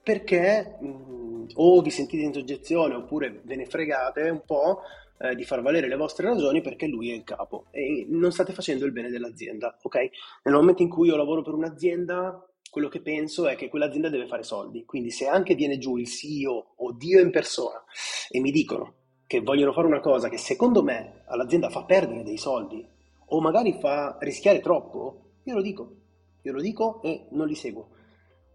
perché 0.03 0.77
mh, 0.79 0.87
mm, 0.87 1.47
o 1.55 1.81
vi 1.81 1.89
sentite 1.89 2.23
in 2.23 2.33
soggezione 2.33 2.95
oppure 2.95 3.41
ve 3.43 3.55
ne 3.55 3.65
fregate 3.65 4.29
un 4.29 4.43
po' 4.45 4.81
eh, 5.19 5.35
di 5.35 5.43
far 5.43 5.61
valere 5.61 5.87
le 5.87 5.95
vostre 5.95 6.27
ragioni 6.27 6.61
perché 6.61 6.87
lui 6.87 7.11
è 7.11 7.15
il 7.15 7.23
capo 7.23 7.65
e 7.71 8.05
non 8.09 8.31
state 8.31 8.53
facendo 8.53 8.85
il 8.85 8.91
bene 8.91 9.09
dell'azienda, 9.09 9.77
ok? 9.81 9.97
Nel 10.43 10.53
momento 10.53 10.83
in 10.83 10.89
cui 10.89 11.07
io 11.07 11.15
lavoro 11.15 11.41
per 11.41 11.53
un'azienda, 11.53 12.47
quello 12.69 12.89
che 12.89 13.01
penso 13.01 13.47
è 13.47 13.55
che 13.55 13.69
quell'azienda 13.69 14.09
deve 14.09 14.27
fare 14.27 14.43
soldi, 14.43 14.85
quindi 14.85 15.09
se 15.09 15.27
anche 15.27 15.55
viene 15.55 15.77
giù 15.77 15.97
il 15.97 16.07
CEO 16.07 16.73
o 16.77 16.91
Dio 16.93 17.19
in 17.19 17.31
persona 17.31 17.83
e 18.29 18.39
mi 18.39 18.51
dicono 18.51 18.95
che 19.25 19.41
vogliono 19.41 19.73
fare 19.73 19.87
una 19.87 19.99
cosa 19.99 20.29
che 20.29 20.37
secondo 20.37 20.83
me 20.83 21.23
all'azienda 21.27 21.69
fa 21.69 21.83
perdere 21.85 22.23
dei 22.23 22.37
soldi 22.37 22.85
o 23.33 23.39
magari 23.39 23.73
fa 23.79 24.17
rischiare 24.19 24.59
troppo, 24.59 25.31
io 25.43 25.55
lo 25.55 25.61
dico, 25.61 25.95
io 26.41 26.51
lo 26.51 26.61
dico 26.61 27.01
e 27.01 27.27
non 27.31 27.47
li 27.47 27.55
seguo. 27.55 27.89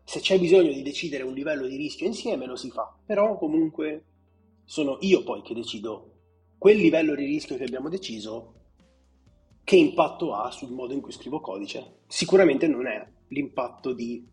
Se 0.04 0.20
c'è 0.20 0.38
bisogno 0.38 0.72
di 0.72 0.82
decidere 0.82 1.24
un 1.24 1.32
livello 1.32 1.66
di 1.66 1.76
rischio 1.76 2.06
insieme 2.06 2.46
lo 2.46 2.56
si 2.56 2.70
fa, 2.70 2.94
però 3.04 3.38
comunque 3.38 4.04
sono 4.64 4.98
io 5.00 5.22
poi 5.22 5.42
che 5.42 5.54
decido 5.54 6.12
quel 6.58 6.76
livello 6.76 7.14
di 7.14 7.24
rischio 7.24 7.56
che 7.56 7.64
abbiamo 7.64 7.88
deciso 7.88 8.54
che 9.64 9.76
impatto 9.76 10.34
ha 10.34 10.50
sul 10.50 10.70
modo 10.70 10.92
in 10.92 11.00
cui 11.00 11.12
scrivo 11.12 11.40
codice. 11.40 12.02
Sicuramente 12.06 12.68
non 12.68 12.86
è 12.86 13.04
l'impatto 13.28 13.92
di 13.92 14.24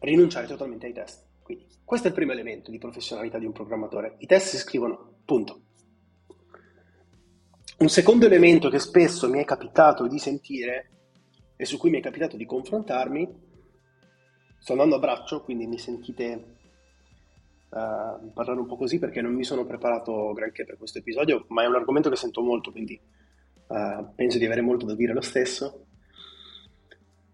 rinunciare 0.00 0.46
totalmente 0.46 0.86
ai 0.86 0.92
test. 0.92 1.24
Quindi 1.42 1.66
questo 1.84 2.06
è 2.06 2.10
il 2.10 2.16
primo 2.16 2.32
elemento 2.32 2.70
di 2.70 2.78
professionalità 2.78 3.38
di 3.38 3.46
un 3.46 3.52
programmatore. 3.52 4.16
I 4.18 4.26
test 4.26 4.48
si 4.48 4.56
scrivono, 4.56 5.18
punto. 5.24 5.65
Un 7.78 7.90
secondo 7.90 8.24
elemento 8.24 8.70
che 8.70 8.78
spesso 8.78 9.28
mi 9.28 9.38
è 9.38 9.44
capitato 9.44 10.06
di 10.06 10.18
sentire 10.18 10.90
e 11.56 11.66
su 11.66 11.76
cui 11.76 11.90
mi 11.90 11.98
è 11.98 12.02
capitato 12.02 12.34
di 12.34 12.46
confrontarmi, 12.46 13.28
sto 14.58 14.72
andando 14.72 14.94
a 14.96 14.98
braccio, 14.98 15.42
quindi 15.42 15.66
mi 15.66 15.76
sentite 15.76 16.56
uh, 17.68 18.32
parlare 18.32 18.60
un 18.60 18.66
po' 18.66 18.76
così 18.76 18.98
perché 18.98 19.20
non 19.20 19.34
mi 19.34 19.44
sono 19.44 19.66
preparato 19.66 20.32
granché 20.32 20.64
per 20.64 20.78
questo 20.78 21.00
episodio, 21.00 21.44
ma 21.48 21.64
è 21.64 21.66
un 21.66 21.74
argomento 21.74 22.08
che 22.08 22.16
sento 22.16 22.40
molto, 22.40 22.72
quindi 22.72 22.98
uh, 23.66 24.06
penso 24.14 24.38
di 24.38 24.46
avere 24.46 24.62
molto 24.62 24.86
da 24.86 24.94
dire 24.94 25.12
lo 25.12 25.20
stesso. 25.20 25.84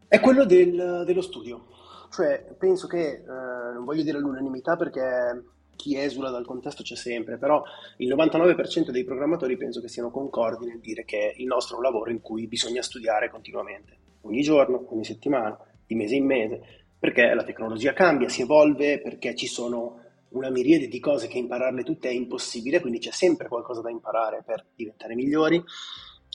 È 0.08 0.18
quello 0.18 0.44
del, 0.44 1.04
dello 1.06 1.22
studio. 1.22 1.68
Cioè, 2.10 2.56
penso 2.58 2.88
che, 2.88 3.22
uh, 3.24 3.74
non 3.74 3.84
voglio 3.84 4.02
dire 4.02 4.18
all'unanimità 4.18 4.76
perché 4.76 5.00
chi 5.76 5.98
esula 5.98 6.30
dal 6.30 6.44
contesto 6.44 6.82
c'è 6.82 6.96
sempre, 6.96 7.38
però 7.38 7.62
il 7.98 8.14
99% 8.14 8.90
dei 8.90 9.04
programmatori 9.04 9.56
penso 9.56 9.80
che 9.80 9.88
siano 9.88 10.10
concordi 10.10 10.66
nel 10.66 10.80
dire 10.80 11.04
che 11.04 11.34
il 11.36 11.46
nostro 11.46 11.74
è 11.74 11.78
un 11.78 11.84
lavoro 11.84 12.10
in 12.10 12.20
cui 12.20 12.46
bisogna 12.46 12.82
studiare 12.82 13.30
continuamente, 13.30 13.96
ogni 14.22 14.42
giorno, 14.42 14.86
ogni 14.90 15.04
settimana, 15.04 15.58
di 15.86 15.94
mese 15.94 16.14
in 16.14 16.26
mese, 16.26 16.60
perché 16.98 17.34
la 17.34 17.44
tecnologia 17.44 17.92
cambia, 17.92 18.28
si 18.28 18.42
evolve, 18.42 19.00
perché 19.00 19.34
ci 19.34 19.46
sono 19.46 20.00
una 20.32 20.50
miriade 20.50 20.88
di 20.88 21.00
cose 21.00 21.26
che 21.26 21.38
impararle 21.38 21.82
tutte 21.82 22.08
è 22.08 22.12
impossibile, 22.12 22.80
quindi 22.80 22.98
c'è 22.98 23.10
sempre 23.10 23.48
qualcosa 23.48 23.80
da 23.80 23.90
imparare 23.90 24.42
per 24.44 24.64
diventare 24.74 25.14
migliori. 25.14 25.62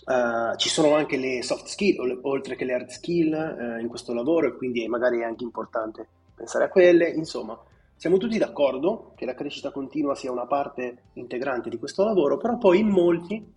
Uh, 0.05 0.55
ci 0.57 0.69
sono 0.69 0.93
anche 0.93 1.17
le 1.17 1.41
soft 1.41 1.67
skill, 1.67 2.19
oltre 2.23 2.55
che 2.55 2.65
le 2.65 2.73
hard 2.73 2.89
skill 2.89 3.31
uh, 3.33 3.81
in 3.81 3.87
questo 3.87 4.13
lavoro, 4.13 4.47
e 4.47 4.55
quindi 4.55 4.87
magari 4.87 5.21
è 5.21 5.23
anche 5.23 5.43
importante 5.43 6.07
pensare 6.35 6.65
a 6.65 6.69
quelle. 6.69 7.09
Insomma, 7.09 7.59
siamo 7.97 8.17
tutti 8.17 8.37
d'accordo 8.37 9.13
che 9.15 9.25
la 9.25 9.33
crescita 9.33 9.71
continua 9.71 10.13
sia 10.13 10.31
una 10.31 10.45
parte 10.45 11.05
integrante 11.13 11.69
di 11.69 11.79
questo 11.79 12.05
lavoro, 12.05 12.37
però 12.37 12.57
poi 12.57 12.79
in 12.79 12.87
molti, 12.87 13.53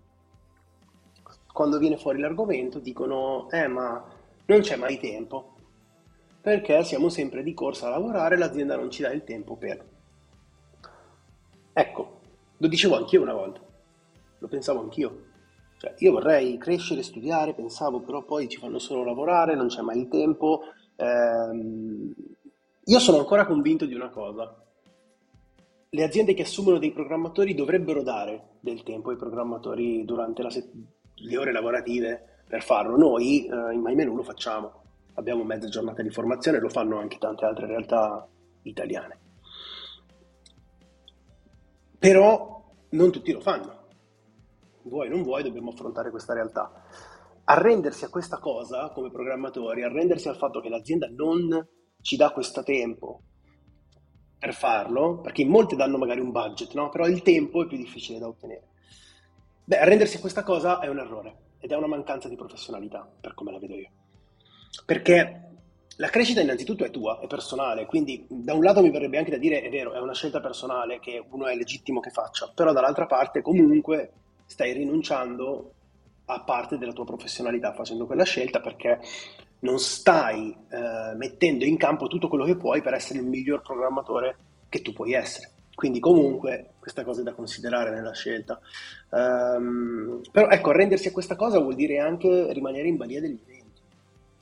quando 1.53 1.79
viene 1.79 1.99
fuori 1.99 2.19
l'argomento, 2.19 2.79
dicono, 2.79 3.49
eh 3.51 3.69
ma 3.69 4.03
non 4.47 4.61
c'è 4.61 4.77
mai 4.77 4.99
tempo, 4.99 5.57
perché 6.41 6.83
siamo 6.85 7.11
sempre 7.11 7.43
di 7.43 7.53
corsa 7.53 7.87
a 7.87 7.91
lavorare 7.91 8.39
l'azienda 8.39 8.77
non 8.77 8.91
ci 8.91 9.03
dà 9.03 9.13
il 9.13 9.25
tempo 9.25 9.57
per... 9.57 9.87
Ecco, 11.75 12.21
lo 12.57 12.67
dicevo 12.67 12.97
anch'io 12.97 13.21
una 13.21 13.35
volta, 13.35 13.61
lo 14.39 14.49
pensavo 14.49 14.81
anch'io. 14.81 15.29
Cioè, 15.77 15.95
io 15.99 16.13
vorrei 16.13 16.59
crescere, 16.59 17.03
studiare, 17.03 17.55
pensavo, 17.55 18.01
però 18.01 18.23
poi 18.23 18.49
ci 18.49 18.59
fanno 18.59 18.79
solo 18.79 19.05
lavorare, 19.05 19.55
non 19.55 19.69
c'è 19.69 19.83
mai 19.83 19.99
il 20.01 20.09
tempo. 20.09 20.63
Ehm, 20.97 22.15
io 22.85 22.99
sono 22.99 23.19
ancora 23.19 23.47
convinto 23.47 23.85
di 23.85 23.95
una 23.95 24.09
cosa. 24.09 24.55
Le 25.91 26.03
aziende 26.03 26.35
che 26.35 26.43
assumono 26.43 26.79
dei 26.79 26.93
programmatori 26.93 27.55
dovrebbero 27.55 28.03
dare 28.03 28.57
del 28.61 28.83
tempo 28.83 29.11
ai 29.11 29.17
programmatori 29.17 30.05
durante 30.05 30.49
set- 30.51 30.73
le 31.15 31.37
ore 31.37 31.53
lavorative 31.53 32.43
per 32.49 32.63
farlo. 32.63 32.97
Noi 32.97 33.47
eh, 33.47 33.73
in 33.73 33.81
MyMenu 33.81 34.15
lo 34.15 34.23
facciamo. 34.23 34.83
Abbiamo 35.15 35.45
mezza 35.45 35.69
giornata 35.69 36.03
di 36.03 36.11
formazione, 36.11 36.59
lo 36.59 36.69
fanno 36.69 36.99
anche 36.99 37.19
tante 37.19 37.45
altre 37.45 37.67
realtà 37.67 38.27
italiane. 38.63 39.19
Però 41.99 42.65
non 42.91 43.11
tutti 43.11 43.33
lo 43.33 43.41
fanno. 43.41 43.79
Vuoi 44.83 45.09
o 45.09 45.11
non 45.11 45.23
vuoi, 45.23 45.43
dobbiamo 45.43 45.71
affrontare 45.71 46.11
questa 46.11 46.33
realtà. 46.33 46.73
Arrendersi 47.45 48.05
a 48.05 48.09
questa 48.09 48.39
cosa 48.39 48.91
come 48.91 49.11
programmatori, 49.11 49.83
arrendersi 49.83 50.29
al 50.29 50.37
fatto 50.37 50.61
che 50.61 50.69
l'azienda 50.69 51.09
non 51.11 51.69
ci 52.03 52.17
dà 52.17 52.31
questo 52.31 52.63
tempo 52.63 53.23
per 54.39 54.55
farlo, 54.55 55.19
perché 55.21 55.43
in 55.43 55.49
molti 55.49 55.77
danno 55.77 55.99
magari 55.99 56.21
un 56.21 56.31
budget, 56.31 56.73
no? 56.73 56.89
però 56.89 57.07
il 57.07 57.23
tempo 57.23 57.63
è 57.63 57.67
più 57.67 57.77
difficile 57.77 58.19
da 58.19 58.27
ottenere. 58.27 58.69
Beh, 59.65 59.79
arrendersi 59.79 60.17
a 60.17 60.21
questa 60.21 60.43
cosa 60.43 60.81
è 60.81 60.89
un 60.89 60.99
errore 60.99 61.37
ed 61.61 61.71
è 61.71 61.77
una 61.77 61.87
mancanza 61.87 62.29
di 62.29 62.37
professionalità, 62.37 63.07
per 63.21 63.35
come 63.35 63.53
la 63.53 63.59
vedo 63.59 63.75
io. 63.75 63.91
Perché 64.87 65.51
la 65.97 66.09
crescita 66.09 66.41
innanzitutto 66.41 66.85
è 66.85 66.91
tua, 66.91 67.21
è 67.21 67.27
personale, 67.27 67.85
quindi 67.85 68.25
da 68.29 68.55
un 68.55 68.63
lato 68.63 68.81
mi 68.81 68.91
verrebbe 68.91 69.19
anche 69.19 69.31
da 69.31 69.37
dire, 69.37 69.61
è 69.61 69.69
vero, 69.69 69.93
è 69.93 70.01
una 70.01 70.15
scelta 70.15 70.41
personale 70.41 70.99
che 70.99 71.23
uno 71.31 71.47
è 71.47 71.55
legittimo 71.55 72.01
che 72.01 72.09
faccia, 72.09 72.51
però 72.55 72.73
dall'altra 72.73 73.05
parte 73.05 73.43
comunque 73.43 74.13
stai 74.47 74.73
rinunciando 74.73 75.75
a 76.25 76.41
parte 76.43 76.79
della 76.79 76.93
tua 76.93 77.05
professionalità 77.05 77.75
facendo 77.75 78.07
quella 78.07 78.25
scelta 78.25 78.61
perché 78.61 79.01
non 79.61 79.79
stai 79.79 80.57
eh, 80.69 81.15
mettendo 81.17 81.65
in 81.65 81.77
campo 81.77 82.07
tutto 82.07 82.29
quello 82.29 82.45
che 82.45 82.57
puoi 82.57 82.83
per 82.83 82.95
essere 82.95 83.19
il 83.19 83.27
miglior 83.27 83.63
programmatore 83.63 84.37
che 84.69 84.83
tu 84.83 84.93
puoi 84.93 85.13
essere. 85.13 85.51
Quindi 85.75 85.99
comunque 85.99 86.73
questa 86.79 87.05
cosa 87.05 87.21
è 87.21 87.25
da 87.25 87.33
considerare 87.33 87.91
nella 87.91 88.13
scelta. 88.13 88.61
Um, 89.11 90.21
però 90.31 90.49
ecco, 90.49 90.71
arrendersi 90.71 91.09
a 91.09 91.13
questa 91.13 91.37
cosa 91.37 91.59
vuol 91.59 91.75
dire 91.75 91.99
anche 91.99 92.53
rimanere 92.53 92.89
in 92.89 92.97
balia 92.97 93.21
degli 93.21 93.39
eventi. 93.47 93.81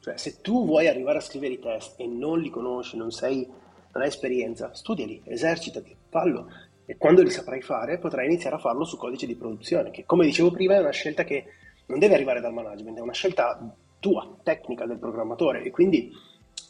Cioè 0.01 0.17
se 0.17 0.41
tu 0.41 0.67
vuoi 0.67 0.89
arrivare 0.89 1.19
a 1.19 1.23
scrivere 1.23 1.55
i 1.55 1.61
test 1.61 1.99
e 2.01 2.07
non 2.07 2.41
li 2.41 2.51
conosci, 2.51 2.97
non 2.97 3.11
sei 3.11 3.49
non 3.93 4.03
hai 4.03 4.09
esperienza, 4.09 4.75
studiali, 4.75 5.21
esercitati, 5.25 5.95
fallo 6.09 6.51
e 6.85 6.97
quando 6.97 7.23
li 7.23 7.31
saprai 7.31 7.61
fare 7.61 7.99
potrai 7.99 8.27
iniziare 8.27 8.57
a 8.57 8.59
farlo 8.59 8.85
su 8.85 8.97
codice 8.97 9.27
di 9.27 9.35
produzione, 9.35 9.91
che 9.91 10.05
come 10.07 10.25
dicevo 10.25 10.51
prima 10.51 10.75
è 10.75 10.79
una 10.79 10.91
scelta 10.91 11.25
che 11.25 11.45
non 11.87 11.99
deve 11.99 12.15
arrivare 12.15 12.41
dal 12.41 12.53
management, 12.53 12.99
è 12.99 13.01
una 13.03 13.13
scelta 13.13 13.59
tua, 13.99 14.39
tecnica 14.43 14.87
del 14.87 14.99
programmatore 14.99 15.63
e 15.63 15.71
quindi 15.71 16.13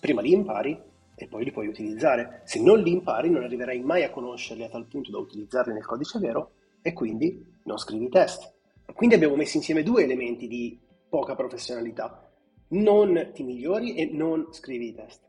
prima 0.00 0.20
li 0.20 0.32
impari 0.32 0.80
e 1.14 1.26
poi 1.26 1.44
li 1.44 1.50
puoi 1.50 1.66
utilizzare. 1.66 2.42
Se 2.44 2.60
non 2.62 2.80
li 2.80 2.92
impari 2.92 3.28
non 3.28 3.42
arriverai 3.42 3.80
mai 3.80 4.04
a 4.04 4.10
conoscerli 4.10 4.64
a 4.64 4.68
tal 4.68 4.86
punto 4.86 5.10
da 5.10 5.18
utilizzarli 5.18 5.72
nel 5.72 5.84
codice 5.84 6.18
vero 6.18 6.52
e 6.80 6.92
quindi 6.92 7.44
non 7.64 7.78
scrivi 7.78 8.08
test. 8.08 8.54
Quindi 8.94 9.16
abbiamo 9.16 9.36
messo 9.36 9.56
insieme 9.56 9.82
due 9.82 10.04
elementi 10.04 10.46
di 10.46 10.78
poca 11.08 11.34
professionalità. 11.34 12.30
Non 12.68 13.30
ti 13.32 13.42
migliori 13.42 13.94
e 13.94 14.10
non 14.12 14.48
scrivi 14.52 14.88
i 14.88 14.94
test. 14.94 15.26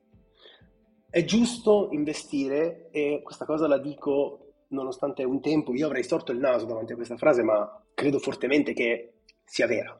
È 1.09 1.23
giusto 1.23 1.89
investire, 1.91 2.89
e 2.91 3.21
questa 3.23 3.45
cosa 3.45 3.67
la 3.67 3.79
dico 3.79 4.49
nonostante 4.69 5.23
un 5.23 5.41
tempo 5.41 5.73
io 5.73 5.87
avrei 5.87 6.03
storto 6.03 6.31
il 6.31 6.37
naso 6.37 6.65
davanti 6.65 6.91
a 6.91 6.95
questa 6.95 7.17
frase, 7.17 7.41
ma 7.41 7.81
credo 7.93 8.19
fortemente 8.19 8.73
che 8.73 9.13
sia 9.43 9.65
vera. 9.65 9.99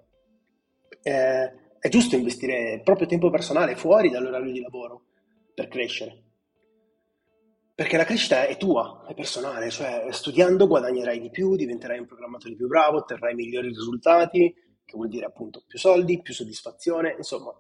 Eh, 1.02 1.52
è 1.80 1.88
giusto 1.88 2.16
investire 2.16 2.74
il 2.74 2.84
proprio 2.84 3.08
tempo 3.08 3.30
personale 3.30 3.76
fuori 3.76 4.10
dall'orario 4.10 4.52
di 4.52 4.62
lavoro 4.62 5.06
per 5.54 5.68
crescere. 5.68 6.24
Perché 7.74 7.96
la 7.96 8.04
crescita 8.04 8.46
è 8.46 8.58
tua, 8.58 9.06
è 9.08 9.14
personale, 9.14 9.70
cioè 9.70 10.08
studiando 10.10 10.68
guadagnerai 10.68 11.20
di 11.20 11.30
più, 11.30 11.56
diventerai 11.56 12.00
un 12.00 12.06
programmatore 12.06 12.56
più 12.56 12.68
bravo, 12.68 12.98
otterrai 12.98 13.34
migliori 13.34 13.70
risultati, 13.70 14.54
che 14.84 14.98
vuol 14.98 15.08
dire 15.08 15.26
appunto 15.26 15.64
più 15.66 15.80
soldi, 15.80 16.22
più 16.22 16.34
soddisfazione, 16.34 17.16
insomma, 17.16 17.58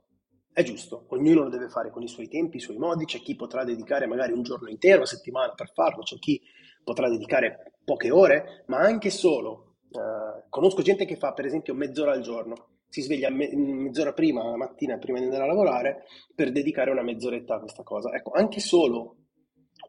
è 0.51 0.61
giusto, 0.63 1.05
ognuno 1.09 1.43
lo 1.43 1.49
deve 1.49 1.69
fare 1.69 1.89
con 1.89 2.03
i 2.03 2.09
suoi 2.09 2.27
tempi, 2.27 2.57
i 2.57 2.59
suoi 2.59 2.77
modi, 2.77 3.05
c'è 3.05 3.19
chi 3.19 3.37
potrà 3.37 3.63
dedicare 3.63 4.07
magari 4.07 4.33
un 4.33 4.43
giorno 4.43 4.67
intero, 4.67 5.03
a 5.03 5.05
settimana 5.05 5.53
per 5.53 5.71
farlo, 5.71 6.03
c'è 6.03 6.17
chi 6.17 6.41
potrà 6.83 7.07
dedicare 7.09 7.75
poche 7.85 8.11
ore, 8.11 8.65
ma 8.67 8.79
anche 8.79 9.09
solo. 9.09 9.75
Eh, 9.89 10.49
conosco 10.49 10.81
gente 10.81 11.05
che 11.05 11.15
fa 11.15 11.31
per 11.31 11.45
esempio 11.45 11.73
mezz'ora 11.73 12.11
al 12.11 12.21
giorno, 12.21 12.78
si 12.89 13.01
sveglia 13.01 13.29
me- 13.29 13.55
mezz'ora 13.55 14.13
prima 14.13 14.43
la 14.43 14.57
mattina 14.57 14.97
prima 14.97 15.19
di 15.19 15.25
andare 15.25 15.43
a 15.43 15.47
lavorare 15.47 16.05
per 16.33 16.51
dedicare 16.51 16.91
una 16.91 17.03
mezz'oretta 17.03 17.55
a 17.55 17.59
questa 17.59 17.83
cosa. 17.83 18.11
Ecco, 18.13 18.31
anche 18.31 18.59
solo 18.59 19.15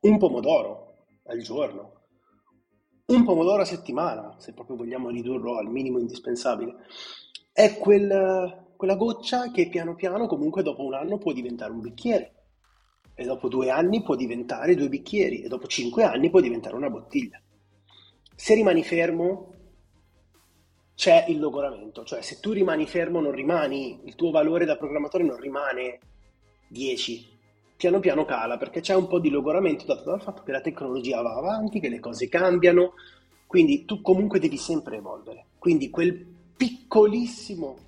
un 0.02 0.19
pomodoro 0.19 1.07
al 1.25 1.38
giorno, 1.40 2.02
un 3.07 3.25
pomodoro 3.25 3.62
a 3.62 3.66
settimana, 3.66 4.37
se 4.38 4.52
proprio 4.52 4.76
vogliamo 4.76 5.09
ridurlo 5.09 5.57
al 5.57 5.69
minimo 5.69 5.99
indispensabile, 5.99 6.76
è 7.52 7.76
quel, 7.78 8.73
quella 8.76 8.95
goccia 8.95 9.50
che 9.50 9.69
piano 9.69 9.95
piano 9.95 10.26
comunque 10.26 10.62
dopo 10.62 10.85
un 10.85 10.95
anno 10.95 11.19
può 11.19 11.33
diventare 11.33 11.73
un 11.73 11.80
bicchiere 11.80 12.35
e 13.14 13.25
dopo 13.25 13.49
due 13.49 13.71
anni 13.71 14.02
può 14.02 14.14
diventare 14.14 14.75
due 14.75 14.88
bicchieri 14.88 15.42
e 15.42 15.49
dopo 15.49 15.66
cinque 15.66 16.04
anni 16.04 16.30
può 16.30 16.40
diventare 16.40 16.76
una 16.76 16.88
bottiglia. 16.88 17.40
Se 18.35 18.54
rimani 18.54 18.83
fermo 18.83 19.60
c'è 21.00 21.25
il 21.28 21.38
logoramento, 21.38 22.04
cioè 22.04 22.21
se 22.21 22.40
tu 22.40 22.52
rimani 22.52 22.87
fermo 22.87 23.23
non 23.23 23.33
rimani, 23.33 24.00
il 24.04 24.14
tuo 24.16 24.30
valore 24.30 24.66
da 24.66 24.76
programmatore 24.76 25.25
non 25.25 25.38
rimane 25.38 25.99
10, 26.69 27.26
piano 27.75 28.00
piano 28.00 28.26
cala 28.26 28.59
perché 28.59 28.80
c'è 28.80 28.95
un 28.95 29.07
po' 29.07 29.19
di 29.19 29.30
logoramento 29.30 29.87
dato 29.87 30.11
dal 30.11 30.21
fatto 30.21 30.42
che 30.42 30.52
la 30.52 30.61
tecnologia 30.61 31.23
va 31.23 31.37
avanti, 31.37 31.80
che 31.80 31.88
le 31.88 32.00
cose 32.00 32.28
cambiano, 32.28 32.92
quindi 33.47 33.87
tu 33.87 34.02
comunque 34.02 34.40
devi 34.40 34.59
sempre 34.59 34.99
evolvere. 34.99 35.47
Quindi 35.57 35.88
quel 35.88 36.23
piccolissimo 36.54 37.78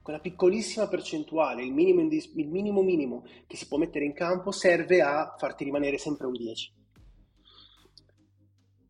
quella 0.00 0.18
piccolissima 0.18 0.88
percentuale, 0.88 1.62
il 1.62 1.74
minimo, 1.74 2.00
il 2.00 2.48
minimo 2.48 2.80
minimo 2.80 3.26
che 3.46 3.58
si 3.58 3.66
può 3.66 3.76
mettere 3.76 4.06
in 4.06 4.14
campo 4.14 4.52
serve 4.52 5.02
a 5.02 5.34
farti 5.36 5.64
rimanere 5.64 5.98
sempre 5.98 6.26
un 6.26 6.32
10. 6.32 6.72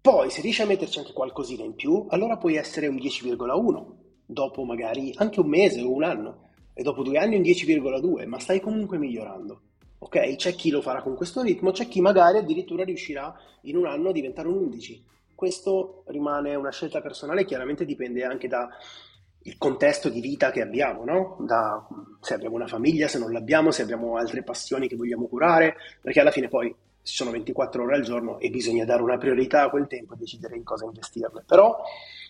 Poi 0.01 0.31
se 0.31 0.41
riesci 0.41 0.63
a 0.63 0.67
metterci 0.67 0.99
anche 0.99 1.13
qualcosina 1.13 1.65
in 1.65 1.75
più, 1.75 2.07
allora 2.09 2.37
puoi 2.37 2.57
essere 2.57 2.87
un 2.87 2.97
10,1, 2.97 3.87
dopo 4.25 4.65
magari 4.65 5.13
anche 5.17 5.41
un 5.41 5.49
mese 5.49 5.83
o 5.83 5.93
un 5.93 6.05
anno, 6.05 6.49
e 6.73 6.83
dopo 6.83 7.03
due 7.03 7.19
anni 7.19 7.37
un 7.37 7.43
10,2, 7.43 8.27
ma 8.27 8.39
stai 8.39 8.61
comunque 8.61 8.99
migliorando. 8.99 9.61
Ok? 9.99 10.37
C'è 10.37 10.55
chi 10.55 10.71
lo 10.71 10.81
farà 10.81 11.03
con 11.03 11.17
questo 11.17 11.43
ritmo, 11.43 11.73
c'è 11.73 11.89
chi 11.89 12.01
magari 12.01 12.39
addirittura 12.39 12.85
riuscirà 12.85 13.35
in 13.63 13.77
un 13.77 13.87
anno 13.87 14.11
a 14.11 14.13
diventare 14.13 14.47
un 14.47 14.59
11. 14.59 15.05
Questo 15.35 16.05
rimane 16.07 16.55
una 16.55 16.71
scelta 16.71 17.01
personale, 17.01 17.45
chiaramente 17.45 17.85
dipende 17.85 18.25
anche 18.25 18.47
da 18.47 18.69
il 19.43 19.57
contesto 19.57 20.09
di 20.09 20.21
vita 20.21 20.51
che 20.51 20.61
abbiamo, 20.61 21.05
no? 21.05 21.37
Da, 21.41 21.87
se 22.21 22.35
abbiamo 22.35 22.55
una 22.55 22.67
famiglia, 22.67 23.09
se 23.09 23.19
non 23.19 23.33
l'abbiamo, 23.33 23.71
se 23.71 23.83
abbiamo 23.83 24.17
altre 24.17 24.43
passioni 24.43 24.89
che 24.89 24.97
vogliamo 24.97 25.27
curare, 25.27 25.77
perché 26.01 26.21
alla 26.21 26.31
fine 26.31 26.49
poi 26.49 26.75
ci 27.09 27.15
sono 27.15 27.31
24 27.31 27.83
ore 27.83 27.97
al 27.97 28.03
giorno 28.03 28.39
e 28.39 28.51
bisogna 28.51 28.85
dare 28.85 29.01
una 29.01 29.17
priorità 29.17 29.63
a 29.63 29.71
quel 29.71 29.87
tempo 29.87 30.13
e 30.13 30.19
decidere 30.19 30.57
in 30.57 30.63
cosa 30.63 30.85
investirle. 30.85 31.43
Però 31.47 31.83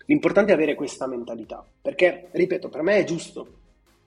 l'importante 0.07 0.53
è 0.53 0.55
avere 0.55 0.77
questa 0.77 1.09
mentalità, 1.09 1.67
perché, 1.83 2.29
ripeto, 2.31 2.69
per 2.69 2.83
me 2.83 2.99
è 2.99 3.05
giusto 3.05 3.47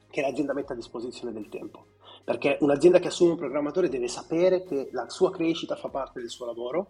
che 0.10 0.22
l'azienda 0.22 0.54
metta 0.54 0.72
a 0.72 0.78
disposizione 0.78 1.34
del 1.34 1.50
tempo, 1.50 1.88
perché 2.24 2.58
un'azienda 2.62 3.00
che 3.00 3.08
assume 3.08 3.32
un 3.32 3.38
programmatore 3.38 3.90
deve 3.90 4.08
sapere 4.08 4.64
che 4.64 4.88
la 4.94 5.10
sua 5.10 5.30
crescita 5.30 5.76
fa 5.76 5.90
parte 5.90 6.22
del 6.22 6.30
suo 6.30 6.46
lavoro 6.46 6.88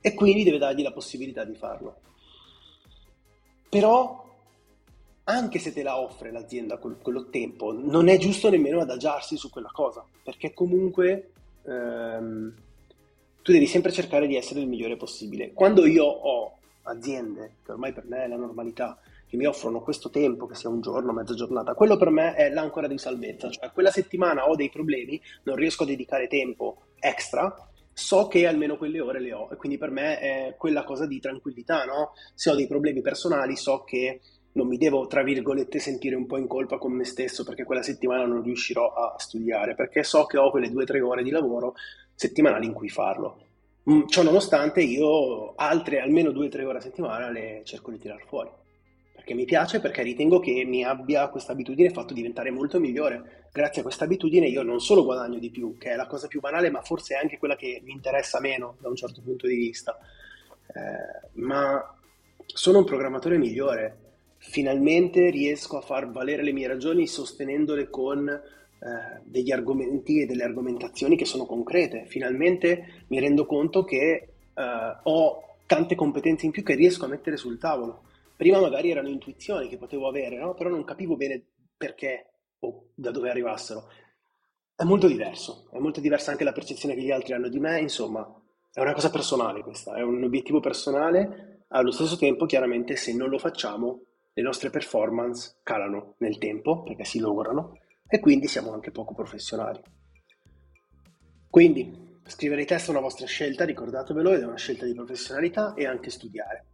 e 0.00 0.14
quindi 0.14 0.42
deve 0.42 0.58
dargli 0.58 0.82
la 0.82 0.92
possibilità 0.92 1.44
di 1.44 1.54
farlo. 1.54 1.94
Però 3.68 4.20
anche 5.24 5.58
se 5.60 5.72
te 5.72 5.84
la 5.84 6.00
offre 6.00 6.32
l'azienda 6.32 6.78
quello 6.78 7.30
tempo, 7.30 7.72
non 7.72 8.08
è 8.08 8.18
giusto 8.18 8.50
nemmeno 8.50 8.80
adagiarsi 8.80 9.36
su 9.36 9.48
quella 9.48 9.70
cosa, 9.72 10.04
perché 10.24 10.52
comunque 10.52 11.30
ehm, 11.62 12.54
tu 13.42 13.52
devi 13.52 13.66
sempre 13.66 13.92
cercare 13.92 14.26
di 14.26 14.36
essere 14.36 14.60
il 14.60 14.68
migliore 14.68 14.96
possibile. 14.96 15.52
Quando 15.52 15.84
io 15.86 16.04
ho 16.04 16.58
aziende, 16.82 17.56
che 17.64 17.72
ormai 17.72 17.92
per 17.92 18.04
me 18.06 18.24
è 18.24 18.28
la 18.28 18.36
normalità, 18.36 18.98
che 19.26 19.36
mi 19.36 19.46
offrono 19.46 19.80
questo 19.80 20.10
tempo, 20.10 20.46
che 20.46 20.54
sia 20.54 20.68
un 20.68 20.80
giorno, 20.80 21.12
mezza 21.12 21.34
giornata, 21.34 21.74
quello 21.74 21.96
per 21.96 22.10
me 22.10 22.34
è 22.34 22.50
l'ancora 22.50 22.86
di 22.86 22.98
salvezza, 22.98 23.50
cioè 23.50 23.70
quella 23.72 23.90
settimana 23.90 24.48
ho 24.48 24.54
dei 24.56 24.68
problemi, 24.68 25.20
non 25.44 25.56
riesco 25.56 25.84
a 25.84 25.86
dedicare 25.86 26.28
tempo 26.28 26.82
extra, 26.98 27.54
so 27.92 28.26
che 28.26 28.46
almeno 28.46 28.76
quelle 28.76 29.00
ore 29.00 29.20
le 29.20 29.32
ho 29.32 29.48
e 29.50 29.56
quindi 29.56 29.78
per 29.78 29.90
me 29.90 30.18
è 30.18 30.54
quella 30.56 30.84
cosa 30.84 31.06
di 31.06 31.18
tranquillità, 31.18 31.84
no? 31.84 32.12
Se 32.34 32.50
ho 32.50 32.54
dei 32.54 32.66
problemi 32.66 33.00
personali 33.00 33.56
so 33.56 33.84
che 33.84 34.20
non 34.52 34.66
mi 34.66 34.76
devo, 34.76 35.06
tra 35.06 35.22
virgolette, 35.22 35.78
sentire 35.78 36.14
un 36.14 36.26
po' 36.26 36.36
in 36.36 36.46
colpa 36.46 36.76
con 36.76 36.92
me 36.92 37.04
stesso 37.04 37.42
perché 37.42 37.64
quella 37.64 37.82
settimana 37.82 38.26
non 38.26 38.42
riuscirò 38.42 38.92
a 38.92 39.14
studiare, 39.18 39.74
perché 39.74 40.02
so 40.02 40.26
che 40.26 40.36
ho 40.36 40.50
quelle 40.50 40.70
due 40.70 40.82
o 40.82 40.86
tre 40.86 41.00
ore 41.00 41.22
di 41.22 41.30
lavoro 41.30 41.74
settimanali 42.22 42.66
in 42.66 42.72
cui 42.72 42.88
farlo. 42.88 43.38
Mm, 43.90 44.06
ciò 44.06 44.22
nonostante 44.22 44.80
io 44.80 45.54
altre 45.56 46.00
almeno 46.00 46.30
due 46.30 46.46
o 46.46 46.48
tre 46.48 46.64
ore 46.64 46.78
a 46.78 46.80
settimana 46.80 47.30
le 47.30 47.62
cerco 47.64 47.90
di 47.90 47.98
tirar 47.98 48.22
fuori, 48.24 48.48
perché 49.12 49.34
mi 49.34 49.44
piace, 49.44 49.80
perché 49.80 50.02
ritengo 50.02 50.38
che 50.38 50.64
mi 50.64 50.84
abbia 50.84 51.28
questa 51.28 51.52
abitudine 51.52 51.90
fatto 51.90 52.14
diventare 52.14 52.50
molto 52.50 52.78
migliore. 52.78 53.48
Grazie 53.52 53.80
a 53.80 53.84
questa 53.84 54.04
abitudine 54.04 54.46
io 54.46 54.62
non 54.62 54.80
solo 54.80 55.04
guadagno 55.04 55.38
di 55.38 55.50
più, 55.50 55.76
che 55.78 55.90
è 55.90 55.96
la 55.96 56.06
cosa 56.06 56.28
più 56.28 56.40
banale, 56.40 56.70
ma 56.70 56.80
forse 56.82 57.14
è 57.14 57.18
anche 57.18 57.38
quella 57.38 57.56
che 57.56 57.82
mi 57.84 57.92
interessa 57.92 58.40
meno 58.40 58.76
da 58.80 58.88
un 58.88 58.96
certo 58.96 59.20
punto 59.20 59.46
di 59.46 59.56
vista, 59.56 59.98
eh, 60.68 61.28
ma 61.40 61.96
sono 62.46 62.78
un 62.78 62.84
programmatore 62.84 63.36
migliore 63.36 63.96
finalmente 64.42 65.30
riesco 65.30 65.78
a 65.78 65.80
far 65.80 66.10
valere 66.10 66.42
le 66.42 66.52
mie 66.52 66.66
ragioni 66.66 67.06
sostenendole 67.06 67.88
con 67.88 68.28
eh, 68.82 69.20
degli 69.22 69.52
argomenti 69.52 70.20
e 70.20 70.26
delle 70.26 70.42
argomentazioni 70.42 71.16
che 71.16 71.24
sono 71.24 71.46
concrete. 71.46 72.04
Finalmente 72.06 73.04
mi 73.08 73.20
rendo 73.20 73.46
conto 73.46 73.84
che 73.84 74.34
eh, 74.54 74.96
ho 75.04 75.56
tante 75.66 75.94
competenze 75.94 76.46
in 76.46 76.52
più 76.52 76.64
che 76.64 76.74
riesco 76.74 77.04
a 77.04 77.08
mettere 77.08 77.36
sul 77.36 77.58
tavolo. 77.58 78.02
Prima 78.36 78.58
magari 78.58 78.90
erano 78.90 79.08
intuizioni 79.08 79.68
che 79.68 79.78
potevo 79.78 80.08
avere, 80.08 80.36
no? 80.36 80.54
però 80.54 80.68
non 80.68 80.82
capivo 80.82 81.14
bene 81.14 81.40
perché 81.76 82.30
o 82.58 82.88
da 82.92 83.12
dove 83.12 83.30
arrivassero. 83.30 83.86
È 84.74 84.82
molto 84.82 85.06
diverso, 85.06 85.68
è 85.70 85.78
molto 85.78 86.00
diversa 86.00 86.32
anche 86.32 86.42
la 86.42 86.50
percezione 86.50 86.96
che 86.96 87.02
gli 87.02 87.12
altri 87.12 87.34
hanno 87.34 87.48
di 87.48 87.60
me, 87.60 87.78
insomma, 87.78 88.26
è 88.72 88.80
una 88.80 88.94
cosa 88.94 89.10
personale 89.10 89.62
questa, 89.62 89.94
è 89.94 90.02
un 90.02 90.24
obiettivo 90.24 90.58
personale, 90.58 91.66
allo 91.68 91.92
stesso 91.92 92.16
tempo 92.16 92.46
chiaramente 92.46 92.96
se 92.96 93.14
non 93.14 93.28
lo 93.28 93.38
facciamo 93.38 94.02
le 94.32 94.42
nostre 94.42 94.70
performance 94.70 95.60
calano 95.62 96.14
nel 96.18 96.38
tempo 96.38 96.82
perché 96.82 97.04
si 97.04 97.20
logorano 97.20 97.76
e 98.12 98.20
quindi 98.20 98.46
siamo 98.46 98.74
anche 98.74 98.90
poco 98.90 99.14
professionali. 99.14 99.80
Quindi 101.48 102.20
scrivere 102.26 102.60
i 102.60 102.66
test 102.66 102.88
è 102.88 102.90
una 102.90 103.00
vostra 103.00 103.24
scelta, 103.24 103.64
ricordatevelo, 103.64 104.34
ed 104.34 104.42
è 104.42 104.44
una 104.44 104.58
scelta 104.58 104.84
di 104.84 104.92
professionalità 104.92 105.72
e 105.72 105.86
anche 105.86 106.10
studiare, 106.10 106.66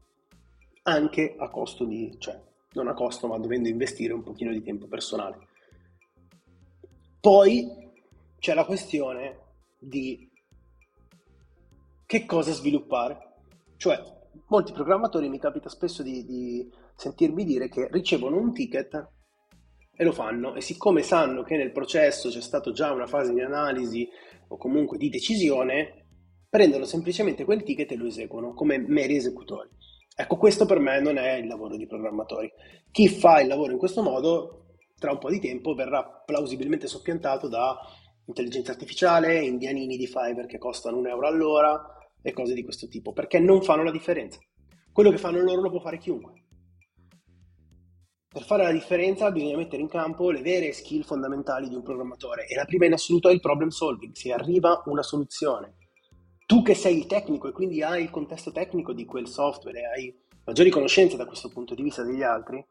anche 0.82 1.36
a 1.38 1.48
costo 1.48 1.84
di, 1.84 2.12
cioè 2.18 2.42
non 2.72 2.88
a 2.88 2.94
costo 2.94 3.28
ma 3.28 3.38
dovendo 3.38 3.68
investire 3.68 4.12
un 4.14 4.24
pochino 4.24 4.50
di 4.50 4.64
tempo 4.64 4.88
personale. 4.88 5.46
Poi 7.20 7.92
c'è 8.40 8.52
la 8.52 8.64
questione 8.64 9.38
di 9.78 10.28
che 12.04 12.26
cosa 12.26 12.50
sviluppare, 12.50 13.34
cioè 13.76 14.02
molti 14.48 14.72
programmatori 14.72 15.28
mi 15.28 15.38
capita 15.38 15.68
spesso 15.68 16.02
di, 16.02 16.24
di 16.24 16.68
sentirmi 16.96 17.44
dire 17.44 17.68
che 17.68 17.86
ricevono 17.92 18.38
un 18.38 18.52
ticket 18.52 19.17
e 20.00 20.04
lo 20.04 20.12
fanno 20.12 20.54
e 20.54 20.60
siccome 20.60 21.02
sanno 21.02 21.42
che 21.42 21.56
nel 21.56 21.72
processo 21.72 22.28
c'è 22.28 22.40
stata 22.40 22.70
già 22.70 22.92
una 22.92 23.08
fase 23.08 23.34
di 23.34 23.40
analisi 23.40 24.08
o 24.46 24.56
comunque 24.56 24.96
di 24.96 25.08
decisione, 25.08 26.06
prendono 26.48 26.84
semplicemente 26.84 27.44
quel 27.44 27.64
ticket 27.64 27.90
e 27.90 27.96
lo 27.96 28.06
eseguono 28.06 28.54
come 28.54 28.78
meri 28.78 29.16
esecutori. 29.16 29.68
Ecco, 30.16 30.36
questo 30.36 30.66
per 30.66 30.78
me 30.78 31.00
non 31.00 31.18
è 31.18 31.32
il 31.32 31.48
lavoro 31.48 31.76
di 31.76 31.88
programmatori. 31.88 32.48
Chi 32.92 33.08
fa 33.08 33.40
il 33.40 33.48
lavoro 33.48 33.72
in 33.72 33.78
questo 33.78 34.00
modo, 34.00 34.66
tra 34.96 35.10
un 35.10 35.18
po' 35.18 35.30
di 35.30 35.40
tempo, 35.40 35.74
verrà 35.74 36.04
plausibilmente 36.24 36.86
soppiantato 36.86 37.48
da 37.48 37.76
intelligenza 38.24 38.70
artificiale, 38.70 39.44
indianini 39.44 39.96
di 39.96 40.06
Fiverr 40.06 40.46
che 40.46 40.58
costano 40.58 40.98
un 40.98 41.08
euro 41.08 41.26
all'ora 41.26 41.98
e 42.22 42.32
cose 42.32 42.54
di 42.54 42.62
questo 42.62 42.86
tipo, 42.86 43.12
perché 43.12 43.40
non 43.40 43.62
fanno 43.62 43.82
la 43.82 43.90
differenza. 43.90 44.38
Quello 44.92 45.10
che 45.10 45.18
fanno 45.18 45.40
loro 45.40 45.62
lo 45.62 45.70
può 45.70 45.80
fare 45.80 45.98
chiunque. 45.98 46.44
Per 48.38 48.46
fare 48.46 48.62
la 48.62 48.70
differenza 48.70 49.32
bisogna 49.32 49.56
mettere 49.56 49.82
in 49.82 49.88
campo 49.88 50.30
le 50.30 50.42
vere 50.42 50.72
skill 50.72 51.02
fondamentali 51.02 51.68
di 51.68 51.74
un 51.74 51.82
programmatore 51.82 52.46
e 52.46 52.54
la 52.54 52.66
prima 52.66 52.86
in 52.86 52.92
assoluto 52.92 53.28
è 53.28 53.32
il 53.32 53.40
problem 53.40 53.70
solving, 53.70 54.14
si 54.14 54.30
arriva 54.30 54.80
una 54.84 55.02
soluzione. 55.02 55.74
Tu 56.46 56.62
che 56.62 56.74
sei 56.74 56.98
il 56.98 57.06
tecnico 57.06 57.48
e 57.48 57.52
quindi 57.52 57.82
hai 57.82 58.04
il 58.04 58.10
contesto 58.10 58.52
tecnico 58.52 58.92
di 58.92 59.04
quel 59.06 59.26
software 59.26 59.80
e 59.80 59.86
hai 59.86 60.16
maggiori 60.44 60.70
conoscenze 60.70 61.16
da 61.16 61.26
questo 61.26 61.48
punto 61.48 61.74
di 61.74 61.82
vista 61.82 62.04
degli 62.04 62.22
altri, 62.22 62.64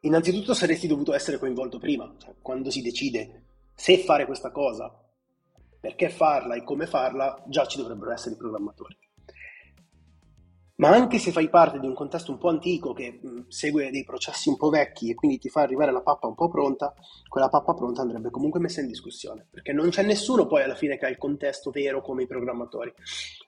innanzitutto 0.00 0.54
saresti 0.54 0.86
dovuto 0.86 1.12
essere 1.12 1.38
coinvolto 1.38 1.78
prima, 1.78 2.10
cioè 2.16 2.32
quando 2.40 2.70
si 2.70 2.80
decide 2.80 3.42
se 3.74 3.98
fare 3.98 4.24
questa 4.24 4.50
cosa, 4.50 4.90
perché 5.78 6.08
farla 6.08 6.54
e 6.54 6.64
come 6.64 6.86
farla, 6.86 7.44
già 7.48 7.66
ci 7.66 7.76
dovrebbero 7.76 8.12
essere 8.12 8.34
i 8.34 8.38
programmatori 8.38 8.96
ma 10.76 10.88
anche 10.88 11.18
se 11.18 11.30
fai 11.30 11.48
parte 11.48 11.78
di 11.78 11.86
un 11.86 11.94
contesto 11.94 12.32
un 12.32 12.38
po' 12.38 12.48
antico 12.48 12.92
che 12.92 13.20
segue 13.48 13.90
dei 13.90 14.04
processi 14.04 14.48
un 14.48 14.56
po' 14.56 14.70
vecchi 14.70 15.10
e 15.10 15.14
quindi 15.14 15.38
ti 15.38 15.48
fa 15.48 15.60
arrivare 15.60 15.92
la 15.92 16.02
pappa 16.02 16.26
un 16.26 16.34
po' 16.34 16.48
pronta, 16.48 16.92
quella 17.28 17.48
pappa 17.48 17.74
pronta 17.74 18.02
andrebbe 18.02 18.30
comunque 18.30 18.58
messa 18.58 18.80
in 18.80 18.88
discussione, 18.88 19.46
perché 19.50 19.72
non 19.72 19.90
c'è 19.90 20.02
nessuno 20.02 20.46
poi 20.46 20.62
alla 20.62 20.74
fine 20.74 20.98
che 20.98 21.06
ha 21.06 21.08
il 21.10 21.18
contesto 21.18 21.70
vero 21.70 22.00
come 22.00 22.24
i 22.24 22.26
programmatori. 22.26 22.92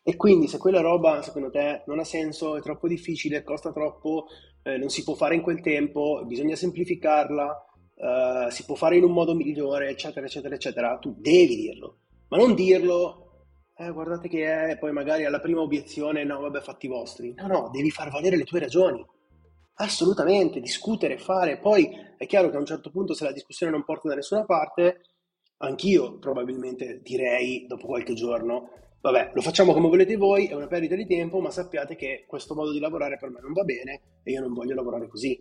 E 0.02 0.14
quindi 0.14 0.46
se 0.46 0.58
quella 0.58 0.80
roba 0.80 1.20
secondo 1.22 1.50
te 1.50 1.82
non 1.86 1.98
ha 1.98 2.04
senso, 2.04 2.56
è 2.56 2.60
troppo 2.60 2.86
difficile, 2.86 3.42
costa 3.42 3.72
troppo, 3.72 4.26
eh, 4.62 4.76
non 4.76 4.88
si 4.88 5.02
può 5.02 5.14
fare 5.14 5.34
in 5.34 5.42
quel 5.42 5.60
tempo, 5.60 6.22
bisogna 6.24 6.54
semplificarla, 6.54 7.64
eh, 7.96 8.50
si 8.50 8.64
può 8.64 8.76
fare 8.76 8.96
in 8.96 9.04
un 9.04 9.12
modo 9.12 9.34
migliore, 9.34 9.88
eccetera, 9.88 10.26
eccetera, 10.26 10.54
eccetera, 10.54 10.98
tu 10.98 11.14
devi 11.18 11.56
dirlo, 11.56 11.98
ma 12.28 12.36
non 12.36 12.54
dirlo 12.54 13.25
eh, 13.78 13.90
guardate 13.92 14.28
che 14.28 14.70
è, 14.70 14.78
poi 14.78 14.92
magari 14.92 15.24
alla 15.24 15.40
prima 15.40 15.60
obiezione, 15.60 16.24
no, 16.24 16.40
vabbè, 16.40 16.60
fatti 16.60 16.86
vostri. 16.88 17.34
No, 17.34 17.46
no, 17.46 17.70
devi 17.70 17.90
far 17.90 18.10
valere 18.10 18.36
le 18.36 18.44
tue 18.44 18.60
ragioni. 18.60 19.04
Assolutamente, 19.74 20.60
discutere, 20.60 21.18
fare. 21.18 21.58
Poi 21.58 21.90
è 22.16 22.26
chiaro 22.26 22.48
che 22.48 22.56
a 22.56 22.60
un 22.60 22.66
certo 22.66 22.90
punto, 22.90 23.12
se 23.12 23.24
la 23.24 23.32
discussione 23.32 23.72
non 23.72 23.84
porta 23.84 24.08
da 24.08 24.14
nessuna 24.14 24.44
parte, 24.44 25.02
anch'io 25.58 26.18
probabilmente 26.18 27.00
direi 27.02 27.66
dopo 27.66 27.86
qualche 27.86 28.14
giorno, 28.14 28.70
vabbè, 29.02 29.32
lo 29.34 29.42
facciamo 29.42 29.74
come 29.74 29.88
volete 29.88 30.16
voi, 30.16 30.46
è 30.46 30.54
una 30.54 30.68
perdita 30.68 30.94
di 30.94 31.06
tempo, 31.06 31.40
ma 31.40 31.50
sappiate 31.50 31.96
che 31.96 32.24
questo 32.26 32.54
modo 32.54 32.72
di 32.72 32.80
lavorare 32.80 33.18
per 33.18 33.28
me 33.28 33.40
non 33.40 33.52
va 33.52 33.64
bene 33.64 34.00
e 34.22 34.30
io 34.30 34.40
non 34.40 34.54
voglio 34.54 34.74
lavorare 34.74 35.06
così. 35.06 35.38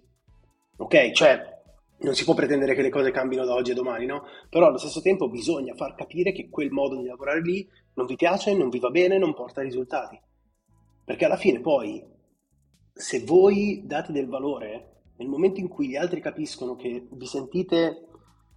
Ok? 0.77 1.11
Cioè, 1.11 1.54
non 1.99 2.13
si 2.13 2.23
può 2.23 2.33
pretendere 2.33 2.75
che 2.75 2.81
le 2.81 2.89
cose 2.89 3.11
cambino 3.11 3.45
da 3.45 3.53
oggi 3.53 3.71
a 3.71 3.75
domani, 3.75 4.05
no? 4.05 4.23
Però 4.49 4.67
allo 4.67 4.77
stesso 4.77 5.01
tempo 5.01 5.29
bisogna 5.29 5.73
far 5.75 5.95
capire 5.95 6.31
che 6.31 6.49
quel 6.49 6.71
modo 6.71 6.97
di 6.97 7.05
lavorare 7.05 7.41
lì 7.41 7.67
non 7.93 8.05
vi 8.05 8.15
piace, 8.15 8.53
non 8.53 8.69
vi 8.69 8.79
va 8.79 8.89
bene, 8.89 9.17
non 9.17 9.33
porta 9.33 9.61
risultati. 9.61 10.19
Perché 11.03 11.25
alla 11.25 11.37
fine 11.37 11.61
poi, 11.61 12.03
se 12.93 13.23
voi 13.23 13.83
date 13.85 14.11
del 14.11 14.27
valore, 14.27 15.03
nel 15.17 15.27
momento 15.29 15.59
in 15.59 15.67
cui 15.67 15.87
gli 15.87 15.95
altri 15.95 16.19
capiscono 16.19 16.75
che 16.75 17.07
vi 17.09 17.25
sentite, 17.25 18.07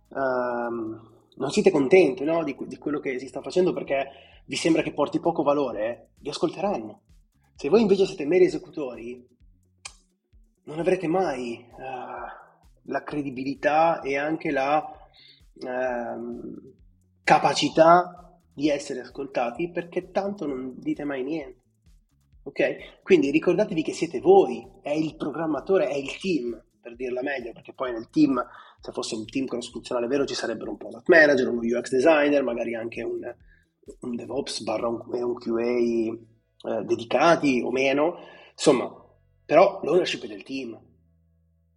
um, 0.08 1.16
non 1.36 1.50
siete 1.50 1.70
contenti 1.70 2.24
no? 2.24 2.42
di, 2.42 2.56
di, 2.66 2.78
quello 2.78 2.98
che 2.98 3.18
si 3.18 3.28
sta 3.28 3.40
facendo 3.40 3.72
perché 3.72 4.08
vi 4.46 4.56
sembra 4.56 4.82
che 4.82 4.92
porti 4.92 5.20
poco 5.20 5.42
valore, 5.42 6.10
vi 6.18 6.30
ascolteranno. 6.30 7.02
Se 7.54 7.68
voi 7.68 7.82
invece 7.82 8.06
siete 8.06 8.26
meri 8.26 8.44
esecutori, 8.44 9.24
non 10.64 10.78
avrete 10.80 11.06
mai 11.06 11.64
uh, 11.70 12.47
la 12.88 13.02
credibilità 13.02 14.00
e 14.00 14.16
anche 14.16 14.50
la 14.50 14.84
uh, 15.54 16.74
capacità 17.22 18.40
di 18.52 18.68
essere 18.68 19.00
ascoltati 19.00 19.70
perché 19.70 20.10
tanto 20.10 20.46
non 20.46 20.74
dite 20.76 21.04
mai 21.04 21.22
niente. 21.22 21.62
Ok? 22.42 23.02
Quindi 23.02 23.30
ricordatevi 23.30 23.82
che 23.82 23.92
siete 23.92 24.20
voi, 24.20 24.66
è 24.82 24.90
il 24.90 25.16
programmatore, 25.16 25.88
è 25.88 25.96
il 25.96 26.16
team, 26.18 26.60
per 26.80 26.96
dirla 26.96 27.22
meglio, 27.22 27.52
perché 27.52 27.74
poi 27.74 27.92
nel 27.92 28.08
team, 28.10 28.42
se 28.80 28.92
fosse 28.92 29.14
un 29.14 29.26
team 29.26 29.46
cross-funzionale 29.46 30.06
vero, 30.06 30.24
ci 30.24 30.34
sarebbero 30.34 30.70
un 30.70 30.78
product 30.78 31.08
manager, 31.08 31.48
uno 31.48 31.60
UX 31.60 31.90
designer, 31.90 32.42
magari 32.42 32.74
anche 32.74 33.02
un, 33.02 33.20
un 34.00 34.16
DevOps 34.16 34.62
barra 34.62 34.88
un, 34.88 35.02
un 35.06 35.34
QA 35.34 35.68
eh, 35.68 36.84
dedicati 36.84 37.60
o 37.62 37.70
meno. 37.70 38.16
Insomma, 38.52 38.90
però 39.44 39.80
l'ownership 39.82 40.24
è 40.24 40.28
del 40.28 40.42
team. 40.42 40.78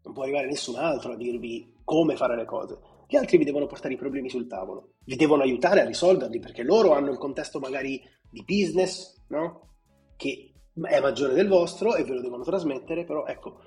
Non 0.04 0.14
può 0.14 0.24
arrivare 0.24 0.48
nessun 0.48 0.76
altro 0.76 1.14
a 1.14 1.16
dirvi 1.16 1.74
come 1.84 2.16
fare 2.16 2.36
le 2.36 2.46
cose. 2.46 2.80
Gli 3.08 3.18
altri 3.18 3.38
vi 3.38 3.44
devono 3.44 3.66
portare 3.66 3.94
i 3.94 3.98
problemi 3.98 4.30
sul 4.30 4.48
tavolo, 4.48 4.94
vi 5.04 5.16
devono 5.16 5.44
aiutare 5.44 5.82
a 5.82 5.86
risolverli 5.86 6.40
perché 6.40 6.64
loro 6.64 6.94
hanno 6.94 7.12
il 7.12 7.18
contesto 7.18 7.60
magari 7.60 8.02
di 8.30 8.44
business, 8.46 9.22
no? 9.28 9.68
Che 10.16 10.54
è 10.82 11.00
maggiore 11.02 11.34
del 11.34 11.50
vostro 11.50 11.96
e 11.96 12.04
ve 12.04 12.14
lo 12.14 12.22
devono 12.22 12.44
trasmettere, 12.44 13.04
però 13.04 13.26
ecco, 13.26 13.60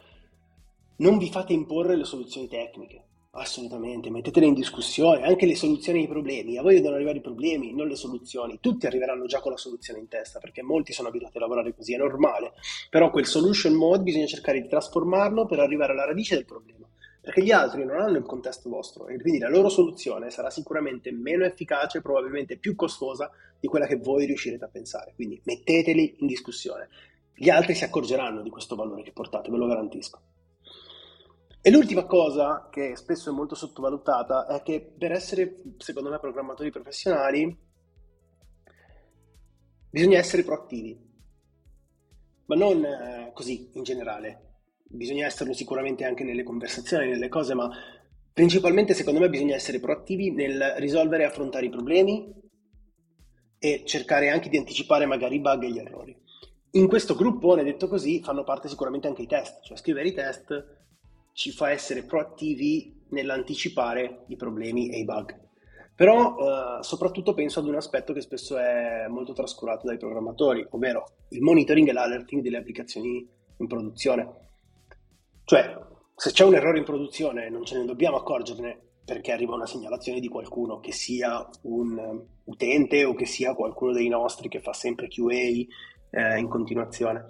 non 0.97 1.19
vi 1.19 1.31
fate 1.31 1.53
imporre 1.53 1.97
le 1.97 2.05
soluzioni 2.05 2.49
tecniche, 2.49 3.09
assolutamente, 3.35 4.11
mettetele 4.11 4.47
in 4.47 4.55
discussione, 4.55 5.23
anche 5.25 5.47
le 5.47 5.57
soluzioni 5.57 6.01
ai 6.01 6.09
problemi, 6.09 6.57
a 6.57 6.63
voi 6.63 6.75
devono 6.75 6.95
arrivare 6.95 7.19
i 7.19 7.23
problemi, 7.23 7.75
non 7.75 7.89
le 7.89 7.97
soluzioni, 7.97 8.59
tutti 8.61 8.87
arriveranno 8.87 9.27
già 9.27 9.41
con 9.41 9.53
la 9.53 9.59
soluzione 9.59 9.99
in 9.99 10.09
testa 10.09 10.39
perché 10.39 10.63
molti 10.63 10.93
sono 10.93 11.09
abituati 11.09 11.37
a 11.37 11.41
lavorare 11.41 11.75
così, 11.75 11.95
è 11.95 11.99
normale, 11.99 12.53
però 12.91 13.11
quel 13.11 13.27
solution 13.27 13.75
mode 13.75 14.03
bisogna 14.03 14.27
cercare 14.27 14.61
di 14.61 14.69
trasformarlo 14.69 15.47
per 15.47 15.61
arrivare 15.61 15.93
alla 15.93 16.07
radice 16.07 16.35
del 16.35 16.45
problema 16.45 16.87
perché 17.25 17.43
gli 17.43 17.53
altri 17.53 17.87
non 17.87 17.99
hanno 17.99 18.19
il 18.19 18.25
contesto 18.25 18.69
vostro 18.69 19.09
e 19.09 19.19
quindi 19.19 19.39
la 19.39 19.49
loro 19.49 19.71
soluzione 19.71 20.29
sarà 20.29 20.51
sicuramente 20.51 21.11
meno 21.11 21.47
efficace, 21.47 22.03
probabilmente 22.03 22.59
più 22.59 22.75
costosa 22.75 23.31
di 23.59 23.67
quella 23.67 23.87
che 23.87 23.97
voi 23.97 24.27
riuscirete 24.27 24.67
a 24.67 24.69
pensare. 24.69 25.15
Quindi 25.15 25.41
metteteli 25.45 26.17
in 26.19 26.27
discussione. 26.27 26.87
Gli 27.33 27.49
altri 27.49 27.75
si 27.75 27.83
accorgeranno 27.83 28.43
di 28.43 28.51
questo 28.51 28.77
valore 28.77 29.03
che 29.03 29.13
portate, 29.13 29.51
ve 29.51 29.57
lo 29.57 29.67
garantisco. 29.67 30.21
E 31.67 31.71
l'ultima 31.71 32.05
cosa 32.05 32.69
che 32.71 32.95
spesso 32.95 33.31
è 33.31 33.33
molto 33.33 33.55
sottovalutata 33.55 34.47
è 34.49 34.61
che 34.63 34.83
per 34.99 35.13
essere, 35.13 35.63
secondo 35.79 36.11
me, 36.11 36.19
programmatori 36.19 36.71
professionali 36.71 37.59
bisogna 39.89 40.19
essere 40.19 40.43
proattivi, 40.43 40.95
ma 42.45 42.55
non 42.55 42.85
eh, 42.85 43.31
così 43.33 43.71
in 43.73 43.83
generale 43.83 44.59
bisogna 44.83 45.25
esserlo 45.25 45.55
sicuramente 45.55 46.05
anche 46.05 46.23
nelle 46.23 46.43
conversazioni, 46.43 47.09
nelle 47.09 47.31
cose, 47.31 47.55
ma 47.55 47.71
principalmente 48.31 48.93
secondo 48.93 49.21
me 49.21 49.31
bisogna 49.31 49.55
essere 49.55 49.81
proattivi 49.81 50.33
nel 50.33 50.75
risolvere 50.77 51.23
e 51.23 51.27
affrontare 51.29 51.65
i 51.65 51.71
problemi 51.71 52.31
e 53.59 53.85
cercare 53.87 54.29
anche 54.29 54.51
di 54.51 54.59
anticipare 54.59 55.07
magari 55.07 55.37
i 55.37 55.41
bug 55.41 55.63
e 55.63 55.71
gli 55.71 55.79
errori. 55.79 56.15
In 56.73 56.89
questo 56.89 57.15
gruppone, 57.15 57.65
detto 57.65 57.89
così, 57.89 58.23
fanno 58.23 58.45
parte 58.45 58.69
sicuramente 58.69 59.09
anche 59.09 59.23
i 59.23 59.27
test, 59.27 59.63
cioè 59.63 59.79
scrivere 59.79 60.09
i 60.09 60.13
test 60.13 60.83
ci 61.35 61.51
fa 61.51 61.71
essere 61.71 62.05
proattivi 62.05 63.03
nell'anticipare 63.11 64.25
i 64.29 64.37
problemi 64.37 64.91
e 64.91 64.99
i 64.99 65.05
bug. 65.05 65.43
Però 65.95 66.37
eh, 66.37 66.83
soprattutto 66.83 67.35
penso 67.35 67.61
ad 67.61 67.67
un 67.67 67.75
aspetto 67.75 68.13
che 68.13 68.21
spesso 68.21 68.57
è 68.57 69.07
molto 69.09 69.33
trascurato 69.33 69.87
dai 69.87 69.99
programmatori, 69.99 70.67
ovvero 70.71 71.05
il 71.31 71.43
monitoring 71.43 71.89
e 71.89 71.93
l'alerting 71.93 72.41
delle 72.41 72.59
applicazioni 72.59 73.29
in 73.59 73.67
produzione. 73.67 74.43
Cioè, 75.45 75.77
se 76.17 76.31
c'è 76.31 76.45
un 76.45 76.55
errore 76.55 76.79
in 76.79 76.85
produzione 76.85 77.51
non 77.51 77.65
ce 77.65 77.79
ne 77.79 77.85
dobbiamo 77.85 78.17
accorgerne 78.17 78.81
perché 79.05 79.33
arriva 79.33 79.55
una 79.55 79.67
segnalazione 79.67 80.21
di 80.21 80.29
qualcuno, 80.29 80.81
che 80.81 80.93
sia 80.93 81.47
un 81.63 82.25
utente 82.45 83.05
o 83.05 83.15
che 83.15 83.27
sia 83.27 83.55
qualcuno 83.55 83.93
dei 83.93 84.09
nostri 84.09 84.49
che 84.49 84.61
fa 84.61 84.73
sempre 84.73 85.09
QA 85.09 85.33
eh, 85.33 86.39
in 86.39 86.49
continuazione. 86.49 87.27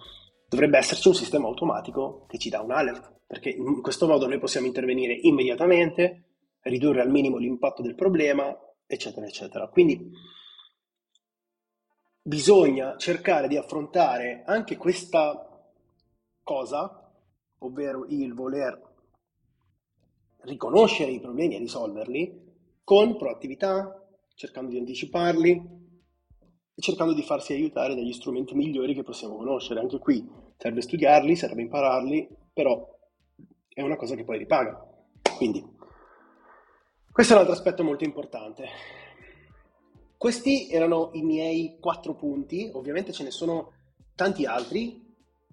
Dovrebbe 0.48 0.78
esserci 0.78 1.08
un 1.08 1.14
sistema 1.14 1.48
automatico 1.48 2.26
che 2.28 2.38
ci 2.38 2.48
dà 2.48 2.60
un 2.60 2.70
alert, 2.70 3.13
perché 3.34 3.48
in 3.50 3.82
questo 3.82 4.06
modo 4.06 4.28
noi 4.28 4.38
possiamo 4.38 4.68
intervenire 4.68 5.12
immediatamente, 5.12 6.22
ridurre 6.60 7.00
al 7.00 7.10
minimo 7.10 7.36
l'impatto 7.36 7.82
del 7.82 7.96
problema, 7.96 8.56
eccetera, 8.86 9.26
eccetera. 9.26 9.66
Quindi 9.66 10.08
bisogna 12.22 12.96
cercare 12.96 13.48
di 13.48 13.56
affrontare 13.56 14.44
anche 14.46 14.76
questa 14.76 15.50
cosa 16.44 17.12
ovvero 17.58 18.06
il 18.08 18.34
voler 18.34 18.80
riconoscere 20.42 21.10
i 21.10 21.18
problemi 21.18 21.56
e 21.56 21.58
risolverli 21.58 22.40
con 22.84 23.16
proattività, 23.16 24.00
cercando 24.36 24.70
di 24.70 24.78
anticiparli 24.78 25.50
e 26.72 26.80
cercando 26.80 27.12
di 27.14 27.22
farsi 27.22 27.52
aiutare 27.52 27.96
dagli 27.96 28.12
strumenti 28.12 28.54
migliori 28.54 28.94
che 28.94 29.02
possiamo 29.02 29.34
conoscere. 29.34 29.80
Anche 29.80 29.98
qui 29.98 30.24
serve 30.56 30.82
studiarli, 30.82 31.34
serve 31.34 31.62
impararli, 31.62 32.28
però 32.52 32.92
è 33.74 33.82
una 33.82 33.96
cosa 33.96 34.14
che 34.14 34.24
poi 34.24 34.38
ripaga. 34.38 34.82
Quindi, 35.36 35.62
questo 37.12 37.32
è 37.32 37.36
un 37.36 37.42
altro 37.42 37.56
aspetto 37.56 37.84
molto 37.84 38.04
importante. 38.04 38.68
questi 40.16 40.70
erano 40.70 41.10
i 41.12 41.22
miei 41.22 41.76
quattro 41.78 42.14
punti, 42.14 42.70
ovviamente 42.72 43.12
ce 43.12 43.24
ne 43.24 43.30
sono 43.30 43.72
tanti 44.14 44.46
altri 44.46 45.04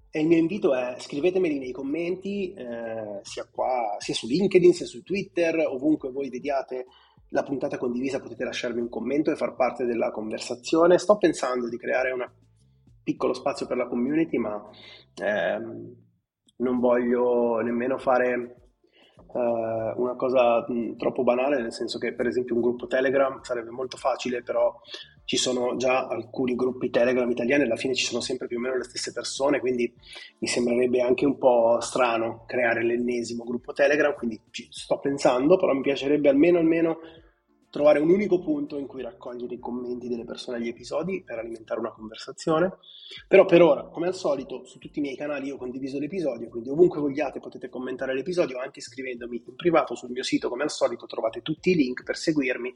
e 0.09 0.21
il 0.21 0.27
mio 0.27 0.37
invito 0.37 0.73
è 0.73 0.95
scrivetemeli 0.97 1.57
nei 1.57 1.71
commenti, 1.71 2.53
eh, 2.53 3.19
sia, 3.23 3.47
qua, 3.51 3.97
sia 3.99 4.13
su 4.13 4.27
LinkedIn, 4.27 4.73
sia 4.73 4.85
su 4.85 5.03
Twitter, 5.03 5.65
ovunque 5.67 6.11
voi 6.11 6.29
vediate 6.29 6.85
la 7.29 7.43
puntata 7.43 7.77
condivisa 7.77 8.19
potete 8.19 8.43
lasciarmi 8.43 8.81
un 8.81 8.89
commento 8.89 9.31
e 9.31 9.35
far 9.35 9.55
parte 9.55 9.85
della 9.85 10.11
conversazione. 10.11 10.97
Sto 10.97 11.17
pensando 11.17 11.69
di 11.69 11.77
creare 11.77 12.11
un 12.11 12.29
piccolo 13.03 13.33
spazio 13.33 13.65
per 13.65 13.77
la 13.77 13.87
community, 13.87 14.37
ma 14.37 14.69
ehm, 15.15 15.95
non 16.61 16.79
voglio 16.79 17.59
nemmeno 17.59 17.97
fare 17.97 18.55
eh, 19.33 19.93
una 19.95 20.15
cosa 20.15 20.65
mh, 20.67 20.97
troppo 20.97 21.23
banale, 21.23 21.61
nel 21.61 21.73
senso 21.73 21.97
che 21.97 22.13
per 22.13 22.27
esempio 22.27 22.55
un 22.55 22.61
gruppo 22.61 22.87
Telegram 22.87 23.41
sarebbe 23.41 23.69
molto 23.69 23.97
facile, 23.97 24.41
però 24.41 24.79
ci 25.25 25.37
sono 25.37 25.75
già 25.77 26.07
alcuni 26.07 26.55
gruppi 26.55 26.89
Telegram 26.89 27.29
italiani, 27.29 27.63
alla 27.63 27.75
fine 27.75 27.93
ci 27.93 28.05
sono 28.05 28.21
sempre 28.21 28.47
più 28.47 28.57
o 28.57 28.59
meno 28.59 28.75
le 28.75 28.83
stesse 28.83 29.11
persone, 29.13 29.59
quindi 29.59 29.93
mi 30.39 30.47
sembrerebbe 30.47 31.01
anche 31.01 31.25
un 31.25 31.37
po' 31.37 31.79
strano 31.79 32.43
creare 32.47 32.83
l'ennesimo 32.83 33.43
gruppo 33.43 33.71
Telegram, 33.71 34.13
quindi 34.15 34.41
ci 34.51 34.67
sto 34.69 34.99
pensando, 34.99 35.57
però 35.57 35.73
mi 35.73 35.81
piacerebbe 35.81 36.29
almeno, 36.29 36.57
almeno 36.57 36.97
trovare 37.71 37.99
un 37.99 38.09
unico 38.09 38.39
punto 38.39 38.77
in 38.77 38.85
cui 38.85 39.01
raccogliere 39.01 39.55
i 39.55 39.59
commenti 39.59 40.07
delle 40.07 40.25
persone 40.25 40.57
agli 40.57 40.67
episodi 40.67 41.23
per 41.23 41.39
alimentare 41.39 41.79
una 41.79 41.91
conversazione. 41.91 42.77
Però 43.27 43.45
per 43.45 43.61
ora, 43.61 43.85
come 43.85 44.07
al 44.07 44.13
solito, 44.13 44.65
su 44.65 44.77
tutti 44.77 44.99
i 44.99 45.01
miei 45.01 45.15
canali 45.15 45.47
io 45.47 45.55
ho 45.55 45.57
condiviso 45.57 45.97
l'episodio, 45.97 46.49
quindi 46.49 46.69
ovunque 46.69 46.99
vogliate 46.99 47.39
potete 47.39 47.69
commentare 47.69 48.13
l'episodio, 48.13 48.59
anche 48.59 48.81
scrivendomi 48.81 49.43
in 49.47 49.55
privato 49.55 49.95
sul 49.95 50.11
mio 50.11 50.23
sito, 50.23 50.49
come 50.49 50.63
al 50.63 50.69
solito 50.69 51.07
trovate 51.07 51.41
tutti 51.41 51.71
i 51.71 51.75
link 51.75 52.03
per 52.03 52.17
seguirmi 52.17 52.73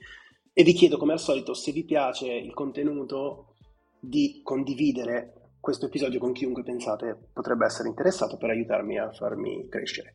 e 0.54 0.64
vi 0.64 0.74
chiedo 0.74 0.98
come 0.98 1.12
al 1.12 1.20
solito 1.20 1.54
se 1.54 1.74
vi 1.74 1.84
piace 1.84 2.32
il 2.32 2.54
contenuto 2.54 3.56
di 4.00 4.40
condividere 4.42 5.50
questo 5.60 5.88
episodio 5.88 6.20
con 6.20 6.32
chiunque 6.32 6.64
pensate 6.64 7.30
potrebbe 7.34 7.66
essere 7.66 7.90
interessato 7.90 8.38
per 8.38 8.52
aiutarmi 8.52 8.98
a 8.98 9.12
farmi 9.12 9.68
crescere. 9.68 10.14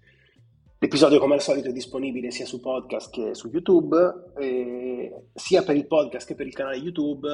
L'episodio 0.83 1.19
come 1.19 1.35
al 1.35 1.43
solito 1.43 1.69
è 1.69 1.73
disponibile 1.73 2.31
sia 2.31 2.47
su 2.47 2.59
podcast 2.59 3.13
che 3.13 3.35
su 3.35 3.49
YouTube, 3.49 4.33
sia 5.35 5.63
per 5.63 5.77
il 5.77 5.87
podcast 5.87 6.27
che 6.27 6.35
per 6.35 6.47
il 6.47 6.55
canale 6.55 6.79
YouTube. 6.79 7.29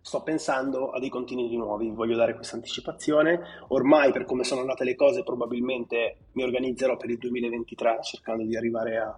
Sto 0.00 0.22
pensando 0.22 0.88
a 0.88 0.98
dei 0.98 1.10
contenuti 1.10 1.54
nuovi, 1.58 1.90
voglio 1.90 2.16
dare 2.16 2.34
questa 2.34 2.56
anticipazione. 2.56 3.40
Ormai 3.68 4.10
per 4.10 4.24
come 4.24 4.44
sono 4.44 4.62
andate 4.62 4.84
le 4.84 4.94
cose 4.94 5.22
probabilmente 5.22 6.28
mi 6.32 6.42
organizzerò 6.42 6.96
per 6.96 7.10
il 7.10 7.18
2023 7.18 7.98
cercando 8.00 8.42
di 8.44 8.56
arrivare 8.56 8.96
a 8.96 9.14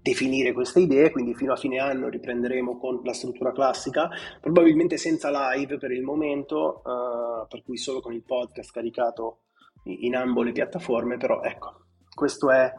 definire 0.00 0.52
queste 0.52 0.78
idee, 0.78 1.10
quindi 1.10 1.34
fino 1.34 1.52
a 1.52 1.56
fine 1.56 1.80
anno 1.80 2.08
riprenderemo 2.08 2.78
con 2.78 3.00
la 3.02 3.12
struttura 3.12 3.50
classica, 3.50 4.08
probabilmente 4.40 4.98
senza 4.98 5.30
live 5.52 5.78
per 5.78 5.90
il 5.90 6.04
momento, 6.04 6.80
uh, 6.84 7.48
per 7.48 7.64
cui 7.64 7.76
solo 7.76 8.00
con 8.00 8.12
il 8.12 8.22
podcast 8.22 8.70
caricato 8.70 9.40
in 9.82 10.14
ambo 10.14 10.42
le 10.42 10.52
piattaforme, 10.52 11.16
però 11.16 11.42
ecco, 11.42 11.88
questo 12.20 12.50
è 12.50 12.70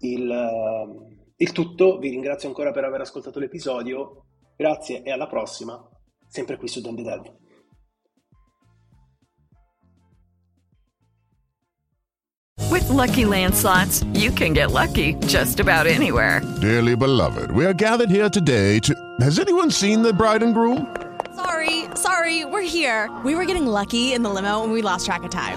il, 0.00 0.28
uh, 0.28 1.08
il 1.34 1.52
tutto. 1.52 1.96
Vi 1.98 2.10
ringrazio 2.10 2.46
ancora 2.46 2.72
per 2.72 2.84
aver 2.84 3.00
ascoltato 3.00 3.38
l'episodio. 3.38 4.26
Grazie 4.54 5.02
e 5.02 5.10
alla 5.10 5.26
prossima, 5.26 5.82
sempre 6.28 6.58
qui 6.58 6.68
su 6.68 6.82
the 6.82 7.02
Dead. 7.02 7.34
With 12.70 12.86
lucky 12.90 13.24
landslots, 13.24 14.04
you 14.12 14.30
can 14.30 14.52
get 14.52 14.72
lucky 14.72 15.14
just 15.26 15.58
about 15.58 15.86
anywhere. 15.86 16.42
Dearly 16.60 16.96
beloved, 16.96 17.50
we 17.50 17.64
are 17.64 17.74
gathered 17.74 18.10
here 18.10 18.28
today 18.28 18.78
to. 18.80 18.94
Has 19.20 19.38
anyone 19.38 19.70
seen 19.70 20.02
the 20.02 20.12
bride 20.12 20.42
and 20.42 20.52
groom? 20.52 20.94
Sorry, 21.34 21.84
sorry, 21.94 22.44
we're 22.44 22.60
here. 22.60 23.10
We 23.24 23.34
were 23.34 23.46
getting 23.46 23.66
lucky 23.66 24.12
in 24.12 24.22
the 24.22 24.30
limo 24.30 24.62
and 24.62 24.72
we 24.72 24.82
lost 24.82 25.06
track 25.06 25.22
of 25.24 25.30
time. 25.30 25.56